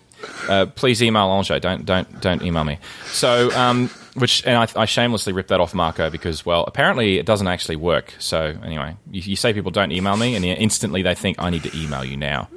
[0.48, 1.60] uh, please email Ange.
[1.60, 2.78] Don't don't don't email me.
[3.06, 7.26] So um, which and I, I shamelessly ripped that off Marco because well apparently it
[7.26, 8.14] doesn't actually work.
[8.18, 11.62] So anyway, you, you say people don't email me, and instantly they think I need
[11.64, 12.48] to email you now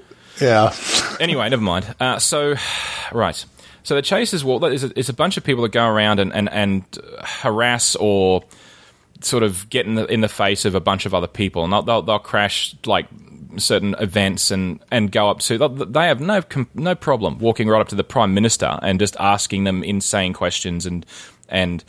[0.42, 0.74] Yeah.
[1.20, 1.96] anyway, never mind.
[2.00, 2.56] Uh, so,
[3.14, 3.46] right.
[3.84, 6.34] So the Chasers War is a, is a bunch of people that go around and,
[6.34, 6.84] and, and
[7.24, 8.44] harass or
[9.22, 11.72] sort of get in the, in the face of a bunch of other people, and
[11.72, 13.06] they'll, they'll, they'll crash like
[13.58, 15.58] certain events and, and go up to.
[15.70, 16.42] They have no
[16.74, 20.86] no problem walking right up to the prime minister and just asking them insane questions
[20.86, 21.06] and
[21.50, 21.84] and.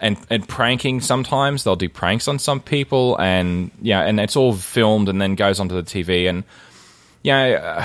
[0.00, 4.52] And, and pranking sometimes they'll do pranks on some people and yeah and it's all
[4.52, 6.44] filmed and then goes onto the TV and
[7.24, 7.84] yeah uh,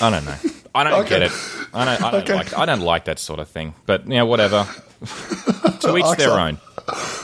[0.00, 0.34] I don't know.
[0.74, 1.08] I don't Okay.
[1.10, 1.32] get it.
[1.72, 2.02] I don't.
[2.02, 2.34] I don't Okay.
[2.34, 2.58] like.
[2.58, 3.74] I don't like that sort of thing.
[3.86, 4.66] But yeah, whatever.
[5.80, 6.58] to each their own.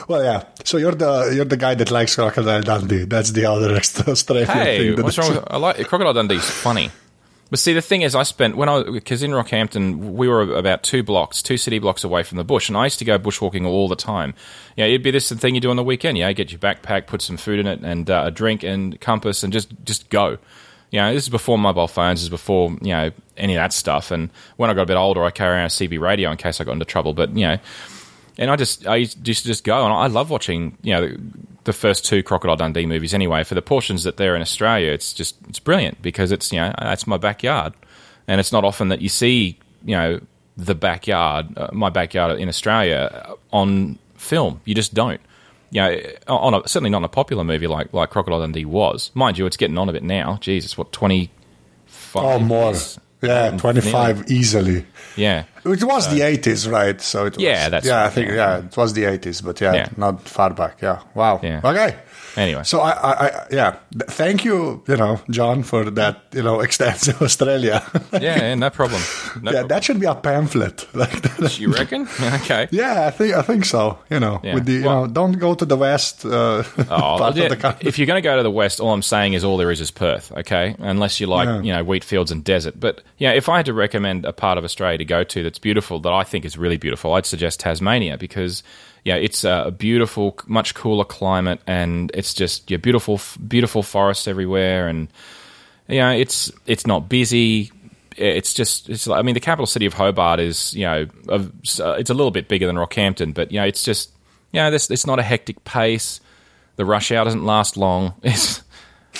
[0.07, 0.43] Well, yeah.
[0.63, 3.03] So you're the you're the guy that likes Crocodile Dundee.
[3.03, 5.03] That's the other extra Australian Hey, thing.
[5.03, 5.29] what's wrong?
[5.35, 6.89] With, I like Crocodile Dundee's funny.
[7.49, 10.83] But see, the thing is, I spent when I because in Rockhampton we were about
[10.83, 13.65] two blocks, two city blocks away from the bush, and I used to go bushwalking
[13.65, 14.35] all the time.
[14.75, 16.17] Yeah, you know, it'd be this thing you do on the weekend.
[16.17, 19.43] Yeah, get your backpack, put some food in it, and uh, a drink and compass,
[19.43, 20.37] and just just go.
[20.91, 23.73] You know, this is before mobile phones, this is before you know any of that
[23.73, 24.11] stuff.
[24.11, 26.61] And when I got a bit older, I carry around a CB radio in case
[26.61, 27.13] I got into trouble.
[27.13, 27.57] But you know,
[28.39, 31.15] and I just I used to just go, and I love watching you know
[31.65, 33.13] the first two Crocodile Dundee movies.
[33.13, 36.59] Anyway, for the portions that they're in Australia, it's just it's brilliant because it's you
[36.59, 37.73] know that's my backyard,
[38.27, 40.21] and it's not often that you see you know
[40.55, 44.61] the backyard, uh, my backyard in Australia uh, on film.
[44.63, 45.21] You just don't.
[45.71, 49.11] You know, on a, certainly not in a popular movie like like Crocodile Dundee was.
[49.15, 50.37] Mind you, it's getting on a bit now.
[50.39, 51.29] Jesus, what twenty
[51.87, 52.23] five?
[52.23, 52.73] Oh, more.
[53.21, 54.85] Yeah, um, 25 easily.
[55.17, 55.43] Yeah.
[55.65, 57.01] It was the 80s, right?
[57.01, 58.05] So it was, Yeah, that's yeah.
[58.05, 58.35] I think yeah.
[58.35, 59.87] yeah, it was the 80s, but yeah, Yeah.
[59.97, 60.81] not far back.
[60.81, 61.39] Yeah, wow.
[61.43, 61.59] Yeah.
[61.63, 61.95] Okay.
[62.39, 62.63] Anyway.
[62.63, 63.75] So I, I, I yeah,
[64.07, 67.83] thank you, you know, John, for that, you know, extensive Australia.
[68.13, 69.01] Yeah, yeah, no problem.
[69.41, 69.67] No yeah, problem.
[69.67, 70.87] that should be a pamphlet.
[70.93, 72.07] Like you reckon?
[72.41, 72.67] Okay.
[72.71, 73.99] Yeah, I think I think so.
[74.09, 74.53] You know, Yeah.
[74.55, 77.49] with the you Well- know, don't go to the west uh, Oh, part yeah, of
[77.49, 77.87] the country.
[77.87, 79.81] if you're going to go to the west, all I'm saying is all there is
[79.81, 80.75] is Perth, okay?
[80.79, 81.61] Unless you like, Yeah.
[81.61, 82.79] you know, wheat fields and desert.
[82.79, 85.59] But yeah, if I had to recommend a part of Australia to go to, that's
[85.59, 88.63] beautiful that I think is really beautiful, I'd suggest Tasmania because
[89.05, 94.87] yeah, it's a beautiful, much cooler climate, and it's just yeah, beautiful, beautiful forests everywhere,
[94.87, 95.07] and
[95.87, 97.71] you know, it's it's not busy.
[98.17, 99.07] It's just it's.
[99.07, 102.47] I mean, the capital city of Hobart is you know, uh, it's a little bit
[102.47, 104.11] bigger than Rockhampton, but you know, it's just
[104.51, 106.19] you know, this it's not a hectic pace.
[106.75, 108.13] The rush hour doesn't last long.
[108.23, 108.61] It's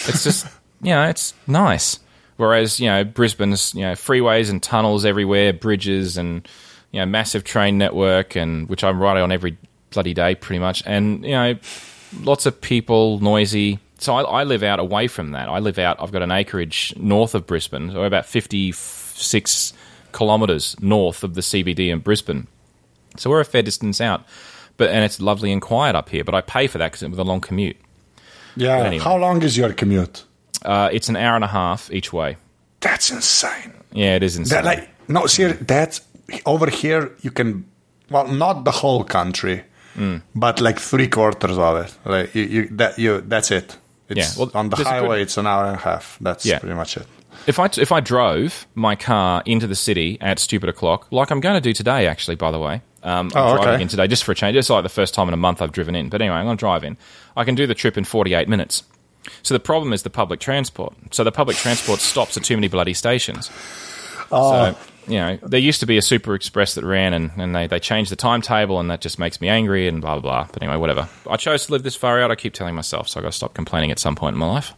[0.08, 0.46] it's just
[0.82, 2.00] you know, it's nice.
[2.38, 6.48] Whereas you know, Brisbane's you know, freeways and tunnels everywhere, bridges and
[6.92, 9.58] you know, massive train network, and which I'm riding on every
[9.92, 10.84] bloody day, pretty much.
[10.86, 11.56] And you know,
[12.22, 13.80] lots of people, noisy.
[14.00, 15.50] So I, I, live out away from that.
[15.50, 15.98] I live out.
[16.00, 19.74] I've got an acreage north of Brisbane, so about fifty-six
[20.14, 22.48] kilometres north of the CBD in Brisbane.
[23.18, 24.24] So we're a fair distance out,
[24.78, 26.24] but and it's lovely and quiet up here.
[26.24, 27.78] But I pay for that because it was a long commute.
[28.56, 28.78] Yeah.
[28.78, 29.04] Anyway.
[29.04, 30.24] How long is your commute?
[30.64, 32.38] Uh, it's an hour and a half each way.
[32.82, 33.74] That's insane.
[33.92, 34.64] Yeah, it is insane.
[34.64, 36.02] That, like, no, see, that's
[36.46, 37.16] over here.
[37.22, 37.66] You can,
[38.10, 39.64] well, not the whole country,
[39.96, 40.22] mm.
[40.36, 41.98] but like three quarters of it.
[42.06, 43.78] Like you, you that you that's it.
[44.10, 45.18] It's yeah, well, on the highway.
[45.18, 46.18] Good, it's an hour and a half.
[46.20, 46.60] That's yeah.
[46.60, 47.06] pretty much it.
[47.48, 51.40] If I if I drove my car into the city at stupid o'clock, like I'm
[51.40, 53.82] going to do today, actually, by the way, um, I'm oh, driving okay.
[53.84, 54.58] in today just for a change.
[54.58, 56.10] It's like the first time in a month I've driven in.
[56.10, 56.98] But anyway, I'm going to drive in.
[57.38, 58.84] I can do the trip in 48 minutes.
[59.44, 60.94] So the problem is the public transport.
[61.12, 63.50] So the public transport stops at too many bloody stations.
[64.32, 64.74] Oh.
[64.74, 64.78] So
[65.10, 67.80] you know, there used to be a Super Express that ran, and, and they, they
[67.80, 70.48] changed the timetable, and that just makes me angry, and blah, blah, blah.
[70.52, 71.10] But anyway, whatever.
[71.30, 72.32] I chose to live this far out.
[72.32, 74.48] I keep telling myself, so i got to stop complaining at some point in my
[74.48, 74.74] life.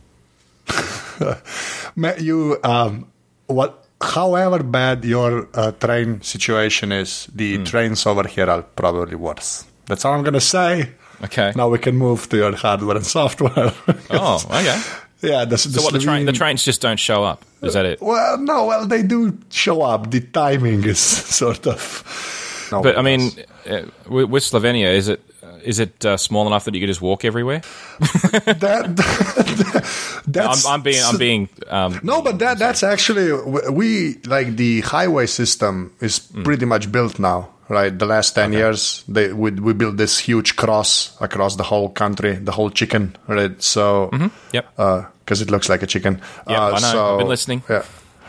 [2.22, 3.12] you, um,
[3.48, 7.66] what, however bad your uh, train situation is, the mm.
[7.66, 9.66] trains over here are probably worse.
[9.86, 10.92] That's all I'm going to say.
[11.24, 11.52] Okay.
[11.56, 13.74] Now we can move to your hardware and software.
[14.10, 14.82] oh, okay.
[15.22, 17.46] Yeah, the, the so what the, train, the trains just don't show up.
[17.62, 18.02] Is that it?
[18.02, 18.66] Well, no.
[18.66, 20.10] Well, they do show up.
[20.10, 22.68] The timing is sort of.
[22.72, 23.32] No, but I mean,
[23.70, 25.22] uh, with Slovenia, is it
[25.64, 27.60] is it uh, small enough that you could just walk everywhere?
[28.00, 33.32] that, that that's I'm, I'm, being I'm being um, no, but that that's actually
[33.70, 36.44] we like the highway system is mm.
[36.44, 37.98] pretty much built now right?
[37.98, 38.58] The last 10 okay.
[38.58, 43.16] years, they, we, we built this huge cross across the whole country, the whole chicken,
[43.28, 43.62] right?
[43.64, 44.28] So, mm-hmm.
[44.52, 44.70] yep.
[44.76, 46.22] Because uh, it looks like a chicken.
[46.50, 46.78] Yeah, uh, I know.
[46.78, 47.64] So, I've been listening.
[47.70, 47.86] Yeah.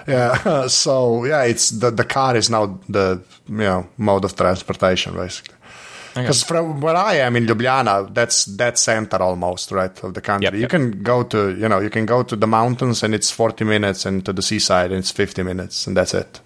[0.07, 0.67] Yeah.
[0.69, 5.57] so, yeah, it's the, the car is now the, you know, mode of transportation, basically.
[6.15, 6.49] Because okay.
[6.49, 10.45] from where I am in Ljubljana, that's that center almost, right, of the country.
[10.45, 10.71] Yep, you yep.
[10.71, 14.05] can go to, you know, you can go to the mountains and it's 40 minutes,
[14.05, 16.41] and to the seaside and it's 50 minutes, and that's it.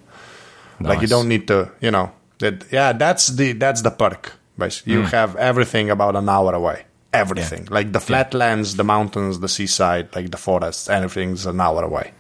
[0.79, 0.91] Nice.
[0.91, 4.35] Like you don't need to, you know, that yeah, that's the that's the perk.
[4.59, 5.11] Basically, you mm.
[5.11, 6.85] have everything about an hour away.
[7.13, 7.75] Everything, yeah.
[7.75, 8.79] like the flatlands, yeah.
[8.79, 12.13] the mountains, the seaside, like the forests, everything's an hour away.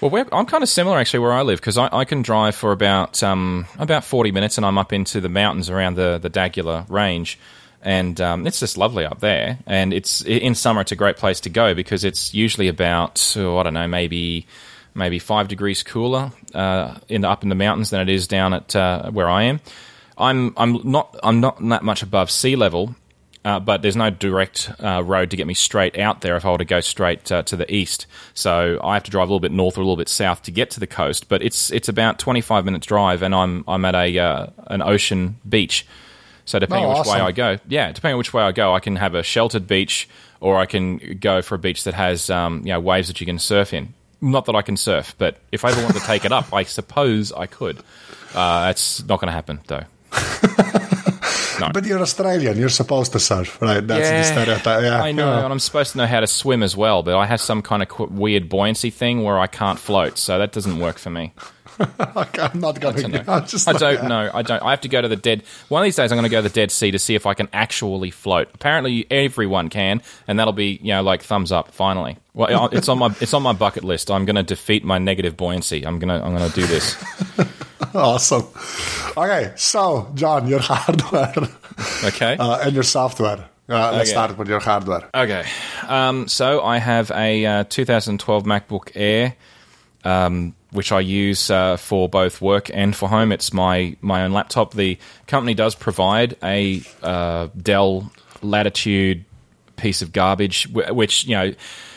[0.00, 2.72] Well, I'm kind of similar actually where I live because I, I, can drive for
[2.72, 6.86] about um, about 40 minutes and I'm up into the mountains around the the D'Aguilar
[6.88, 7.38] Range,
[7.82, 9.58] and um, it's just lovely up there.
[9.66, 13.58] And it's in summer, it's a great place to go because it's usually about oh,
[13.58, 14.46] I don't know maybe
[14.96, 18.54] maybe five degrees cooler uh, in the, up in the mountains than it is down
[18.54, 19.60] at uh, where I am.
[20.18, 22.96] I'm I'm not I'm not that much above sea level,
[23.44, 26.50] uh, but there's no direct uh, road to get me straight out there if I
[26.50, 28.06] were to go straight uh, to the east.
[28.34, 30.50] So I have to drive a little bit north or a little bit south to
[30.50, 31.28] get to the coast.
[31.28, 35.36] But it's it's about 25 minutes drive, and I'm I'm at a uh, an ocean
[35.48, 35.86] beach.
[36.46, 38.74] So depending oh, on which way I go, yeah, depending on which way I go,
[38.74, 40.08] I can have a sheltered beach,
[40.40, 43.26] or I can go for a beach that has um, you know waves that you
[43.26, 43.94] can surf in.
[44.20, 46.62] Not that I can surf, but if I ever want to take it up, I
[46.62, 47.78] suppose I could.
[48.34, 49.84] Uh, it's not going to happen, though.
[51.60, 51.70] no.
[51.72, 52.56] But you're Australian.
[52.56, 53.86] You're supposed to surf, right?
[53.86, 54.82] That's yeah, the stereotype.
[54.82, 55.44] Yeah, I know, yeah.
[55.44, 57.02] and I'm supposed to know how to swim as well.
[57.02, 60.52] But I have some kind of weird buoyancy thing where I can't float, so that
[60.52, 61.32] doesn't work for me.
[61.98, 63.20] I'm not going to.
[63.20, 64.30] I don't, I don't know.
[64.32, 64.62] I don't.
[64.62, 65.42] I have to go to the dead.
[65.68, 67.26] One of these days, I'm going to go to the Dead Sea to see if
[67.26, 68.48] I can actually float.
[68.54, 71.72] Apparently, everyone can, and that'll be you know like thumbs up.
[71.72, 74.10] Finally, well, it's on my it's on my bucket list.
[74.10, 75.86] I'm going to defeat my negative buoyancy.
[75.86, 76.96] I'm gonna I'm going to do this.
[77.94, 78.46] awesome.
[79.16, 81.34] Okay, so John, your hardware.
[82.04, 82.36] Okay.
[82.38, 83.48] Uh, and your software.
[83.68, 84.10] Uh, let's okay.
[84.10, 85.08] start with your hardware.
[85.14, 85.44] Okay.
[85.88, 89.34] Um, so I have a uh, 2012 MacBook Air.
[90.04, 93.32] Um, which I use uh, for both work and for home.
[93.32, 94.74] It's my my own laptop.
[94.74, 98.10] The company does provide a uh, Dell
[98.42, 99.24] Latitude
[99.76, 101.54] piece of garbage, which you know.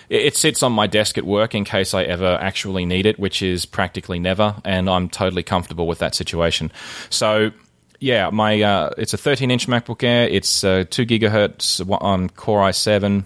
[0.09, 3.43] It sits on my desk at work in case I ever actually need it, which
[3.43, 6.71] is practically never, and I'm totally comfortable with that situation.
[7.11, 7.51] So,
[7.99, 10.27] yeah, my uh, it's a 13 inch MacBook Air.
[10.27, 13.23] It's uh, two gigahertz on Core i7,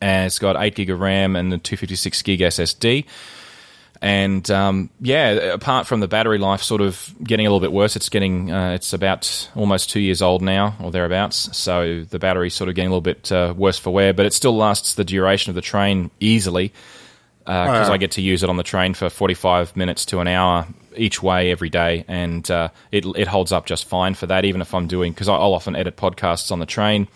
[0.00, 3.06] and it's got eight gig of RAM and the 256 gig SSD
[4.02, 7.96] And um, yeah, apart from the battery life sort of getting a little bit worse,
[7.96, 11.54] it's getting uh, it's about almost two years old now or thereabouts.
[11.56, 14.32] So the battery's sort of getting a little bit uh, worse for wear, but it
[14.32, 16.72] still lasts the duration of the train easily
[17.40, 17.92] because Oh, yeah.
[17.92, 21.22] I get to use it on the train for 45 minutes to an hour each
[21.22, 24.44] way every day, and uh, it it holds up just fine for that.
[24.46, 27.06] Even if I'm doing because I'll often edit podcasts on the train,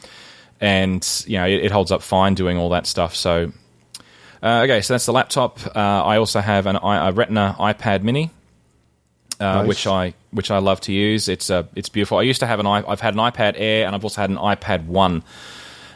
[0.61, 3.15] and you know it, it holds up fine doing all that stuff.
[3.15, 3.51] So uh,
[4.45, 5.59] okay, so that's the laptop.
[5.75, 8.31] Uh, I also have an i- a Retina iPad Mini,
[9.41, 9.69] uh, Nice.
[9.69, 11.29] which I which I love to use.
[11.29, 12.19] It's uh, it's beautiful.
[12.19, 14.31] I used to have an i I've had an iPad Air, and I've also had
[14.31, 15.23] an iPad One,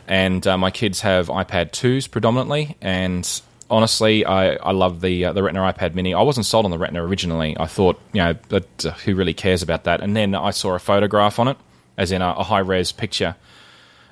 [0.07, 2.77] and uh, my kids have iPad twos predominantly.
[2.81, 3.29] And
[3.71, 6.15] honestly, I, I love the uh, the Retina iPad Mini.
[6.15, 7.57] I wasn't sold on the Retina originally.
[7.59, 10.01] I thought, you know, but uh, who really cares about that?
[10.01, 11.57] And then I saw a photograph on it,
[11.99, 13.37] as in a, a high res picture,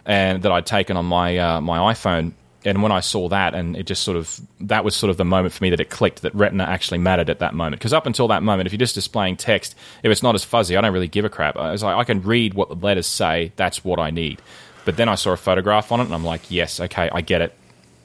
[0.04, 2.32] and that I'd taken on my uh, my iPhone.
[2.66, 5.24] And when I saw that, and it just sort of that was sort of the
[5.24, 7.80] moment for me that it clicked that Retina actually mattered at that moment.
[7.80, 10.76] Because up until that moment, if you're just displaying text, if it's not as fuzzy,
[10.76, 11.56] I don't really give a crap.
[11.56, 13.52] I was like, I can read what the letters say.
[13.56, 14.42] That's what I need.
[14.84, 17.40] But then I saw a photograph on it, and I'm like, yes, okay, I get
[17.40, 17.54] it.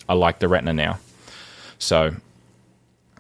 [0.08, 1.00] I like the Retina now.
[1.80, 2.16] So,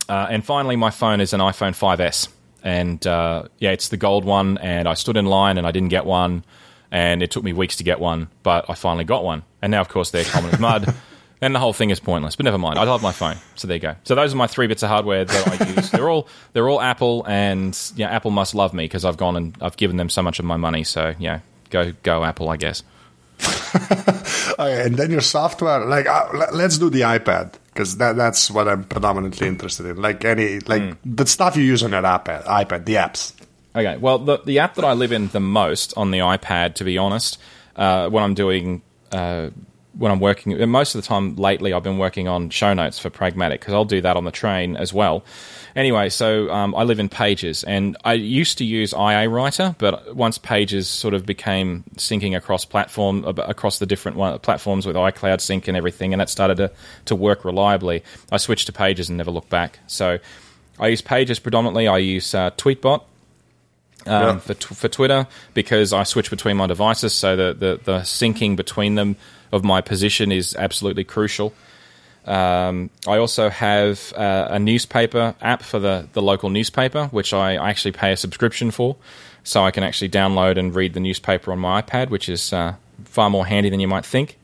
[0.08, 2.28] uh, and finally, my phone is an iPhone 5S,
[2.64, 4.60] and uh, yeah, it's the gold one.
[4.60, 6.44] And I stood in line, and I didn't get one,
[6.92, 9.44] and it took me weeks to get one, but I finally got one.
[9.62, 10.94] And now, of course, they're common as mud,
[11.42, 12.36] and the whole thing is pointless.
[12.36, 13.96] But never mind, I love my phone, so there you go.
[14.04, 15.89] So those are my three bits of hardware that I use.
[15.92, 19.56] they're all they're all Apple, and yeah, Apple must love me because I've gone and
[19.62, 20.84] I've given them so much of my money.
[20.84, 21.39] So yeah,
[21.70, 22.84] go go Apple, I guess.
[24.60, 28.52] Okay, and then your software, like, uh, le- let's do the iPad because that, that's
[28.52, 29.96] what I'm predominantly interested in.
[30.02, 31.16] Like any, like Hmm.
[31.16, 33.34] the stuff you use on your iPad, iPad, the apps.
[33.76, 36.84] Okay, well, the the app that I live in the most on the iPad, to
[36.84, 37.39] be honest,
[37.78, 38.82] uh, when I'm doing
[39.14, 39.50] uh,
[39.94, 43.10] when I'm working, most of the time lately, I've been working on show notes for
[43.10, 45.24] Pragmatic because I'll do that on the train as well.
[45.76, 50.16] Anyway, so um, I live in Pages, and I used to use IA Writer, but
[50.16, 55.39] once Pages sort of became syncing across platform across the different one, platforms with iCloud
[55.39, 56.72] Sync and everything, and that started to
[57.06, 59.80] to work reliably, I switched to Pages and never looked back.
[59.88, 60.20] So
[60.80, 61.88] I use Pages predominantly.
[61.88, 63.04] I use uh, Tweetbot
[64.08, 64.38] um, Yeah.
[64.39, 68.56] for tw- for Twitter because I switch between my devices, so the, the the syncing
[68.56, 69.16] between them
[69.52, 71.54] of my position is absolutely crucial.
[72.26, 77.56] Um, I also have uh, a newspaper app for the, the local newspaper, which I
[77.56, 78.95] actually pay a subscription for,
[79.43, 82.76] so I can actually download and read the newspaper on my iPad, which is uh,
[83.06, 84.38] far more handy than you might think.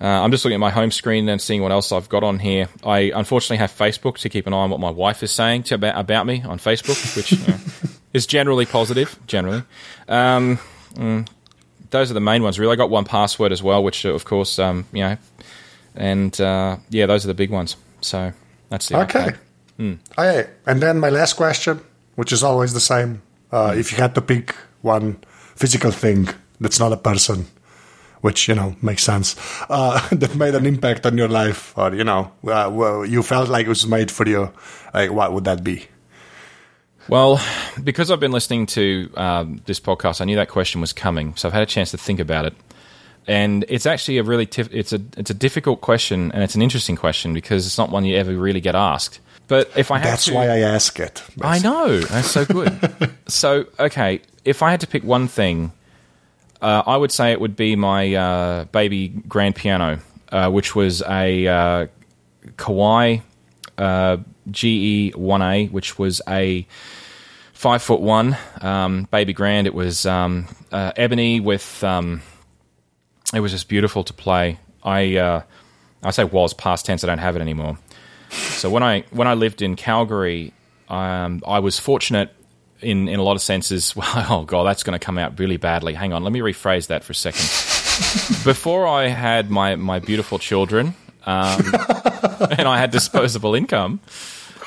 [0.00, 2.38] Uh, I'm just looking at my home screen and seeing what else I've got on
[2.38, 2.68] here.
[2.84, 5.76] I unfortunately have Facebook to keep an eye on what my wife is saying to,
[5.76, 7.58] about, about me on Facebook, which you know,
[8.12, 9.16] is generally positive.
[9.26, 9.62] Generally,
[10.08, 10.58] um,
[10.94, 11.28] mm,
[11.90, 12.58] those are the main ones.
[12.58, 15.16] Really, I got 1Password as well, which of course, um, you know,
[15.94, 17.76] and uh, yeah, those are the big ones.
[18.00, 18.32] So
[18.68, 19.30] that's the Okay.
[19.76, 19.94] Hmm.
[20.16, 21.80] Okay, and then my last question,
[22.16, 23.22] which is always the same.
[23.50, 23.74] Uh.
[23.76, 25.18] If you had to pick one
[25.56, 26.28] physical thing
[26.60, 27.46] that's not a person,
[28.24, 29.36] which, you know, makes sense,
[29.68, 33.50] uh, that made an impact on your life, or, you know, uh, well, you felt
[33.50, 34.50] like it was made for you,
[34.94, 35.84] like, what would that be?
[37.06, 37.38] Well,
[37.82, 41.46] because I've been listening to um, this podcast, I knew that question was coming, so
[41.46, 42.54] I've had a chance to think about it.
[43.26, 46.62] And it's actually a really tif- it's a it's a difficult question, and it's an
[46.62, 49.20] interesting question because it's not one you ever really get asked.
[49.48, 51.22] But if I had That's to, why I ask it.
[51.42, 53.10] I know that's so good.
[53.28, 55.72] so okay, if I had to pick one thing,
[56.64, 59.98] uh, I would say it would be my uh, baby grand piano,
[60.32, 61.86] uh, which was a uh,
[62.56, 63.20] Kawai
[63.76, 64.16] uh,
[64.50, 66.66] GE one A, which was a
[67.52, 69.66] five foot one um, baby grand.
[69.66, 71.84] It was um, uh, ebony with.
[71.84, 72.22] Um,
[73.34, 74.58] it was just beautiful to play.
[74.82, 75.42] I
[76.02, 77.04] I say was past tense.
[77.04, 77.76] I don't have it anymore.
[78.30, 80.54] So when I when I lived in Calgary,
[80.88, 82.34] um, I was fortunate
[82.84, 83.94] in in a lot of senses.
[84.04, 85.94] Well, oh god, that's going to come out really badly.
[85.94, 87.40] Hang on, let me rephrase that for a second.
[88.44, 90.94] Before I had my my beautiful children,
[91.26, 91.60] um,
[92.58, 94.00] and I had disposable income.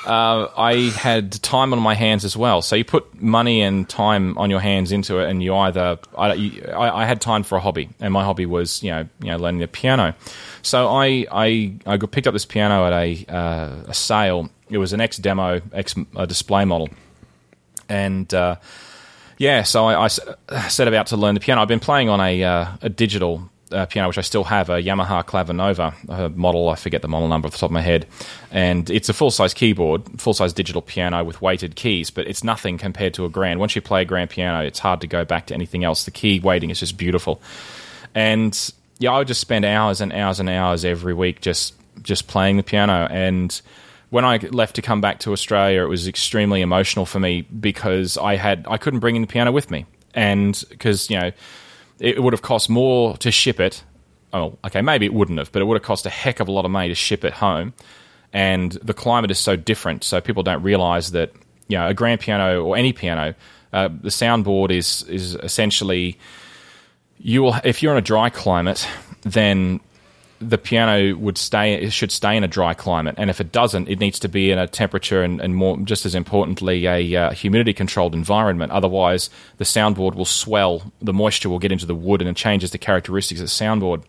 [0.06, 2.62] Uh, I had time on my hands as well.
[2.62, 6.30] So you put money and time on your hands into it, and you either I,
[6.72, 9.36] I, I had time for a hobby, and my hobby was you know you know
[9.36, 10.14] learning the piano.
[10.62, 14.48] So I I, I picked up this piano at a uh, a sale.
[14.70, 16.88] It was an ex demo, ex uh, display model,
[17.88, 18.56] and uh,
[19.38, 21.62] yeah, so I set about to learn the piano.
[21.62, 24.82] I've been playing on a uh, a digital uh, piano, which I still have, a
[24.82, 26.68] Yamaha Clavinova a model.
[26.68, 28.06] I forget the model number off the top of my head,
[28.50, 32.10] and it's a full size keyboard, full size digital piano with weighted keys.
[32.10, 33.60] But it's nothing compared to a grand.
[33.60, 36.04] Once you play a grand piano, it's hard to go back to anything else.
[36.04, 37.40] The key weighting is just beautiful,
[38.14, 42.28] and yeah, I would just spend hours and hours and hours every week just just
[42.28, 43.60] playing the piano and
[44.10, 48.16] when I left to come back to Australia, it was extremely emotional for me because
[48.16, 51.32] I had I couldn't bring in the piano with me, and because you know
[51.98, 53.82] it would have cost more to ship it.
[54.32, 56.52] Oh, okay, maybe it wouldn't have, but it would have cost a heck of a
[56.52, 57.72] lot of money to ship it home.
[58.32, 61.32] And the climate is so different, so people don't realize that
[61.68, 63.34] you know a grand piano or any piano,
[63.72, 66.18] uh, the soundboard is is essentially
[67.18, 68.88] you will if you're in a dry climate,
[69.22, 69.80] then
[70.40, 73.88] the piano would stay it should stay in a dry climate, and if it doesn't,
[73.88, 77.30] it needs to be in a temperature and, and more just as importantly a uh,
[77.30, 78.72] humidity controlled environment.
[78.72, 82.70] Otherwise, the soundboard will swell, the moisture will get into the wood, and it changes
[82.70, 84.04] the characteristics of the soundboard.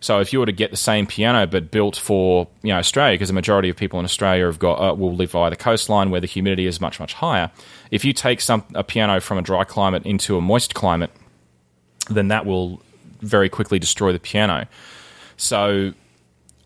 [0.00, 3.14] So if you were to get the same piano but built for you know Australia,
[3.14, 6.10] because the majority of people in Australia have got uh, will live by the coastline
[6.10, 7.50] where the humidity is much much higher.
[7.90, 11.10] If you take some a piano from a dry climate into a moist climate,
[12.08, 12.80] then that will
[13.20, 14.68] very quickly destroy the piano.
[15.38, 15.94] So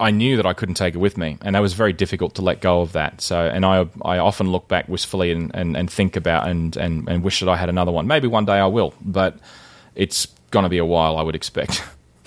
[0.00, 2.42] I knew that I couldn't take it with me, and that was very difficult to
[2.42, 3.20] let go of that.
[3.20, 7.08] So, and I I often look back wistfully and, and, and think about and, and,
[7.08, 8.08] and wish that I had another one.
[8.08, 9.38] Maybe one day I will, but
[9.94, 11.84] it's going to be a while, I would expect.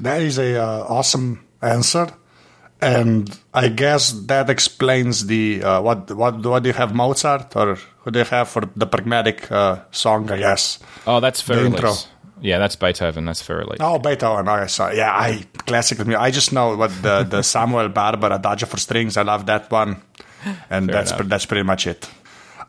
[0.00, 2.08] that is a uh, awesome answer,
[2.80, 7.78] and I guess that explains the uh, what what what do you have Mozart or
[8.04, 10.30] who do you have for the pragmatic uh, song?
[10.30, 10.78] I guess.
[11.06, 12.08] Oh, that's Für Elise.
[12.40, 13.24] Yeah, that's Beethoven.
[13.24, 13.78] That's Für Elise.
[13.80, 14.48] Oh, Beethoven.
[14.48, 16.20] Okay, so yeah, I classical music.
[16.20, 19.16] I just know what the the Samuel Barber Adagio for strings.
[19.16, 20.02] I love that one,
[20.70, 21.28] and Fair that's enough.
[21.28, 22.08] that's pretty much it.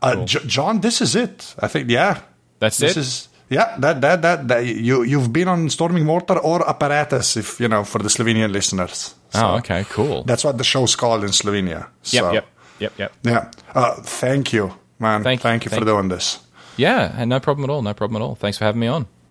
[0.02, 0.24] Uh, cool.
[0.24, 1.54] J- John, this is it.
[1.58, 2.20] I think yeah,
[2.58, 3.00] that's this it.
[3.00, 7.60] Is, yeah, that, that that that you you've been on Storming Mortar or Apparatus, if
[7.60, 9.14] you know for the Slovenian listeners.
[9.30, 10.22] So oh, okay, cool.
[10.24, 11.88] That's what the show's called in Slovenia.
[12.02, 12.46] So, yep, yep,
[12.78, 13.12] yep, yep.
[13.22, 13.50] Yeah.
[13.74, 15.22] Uh, thank you, man.
[15.22, 16.40] Thank, thank you, thank for doing this.
[16.76, 17.82] Yeah, and no problem at all.
[17.82, 18.34] No problem at all.
[18.34, 19.06] Thanks for having me on.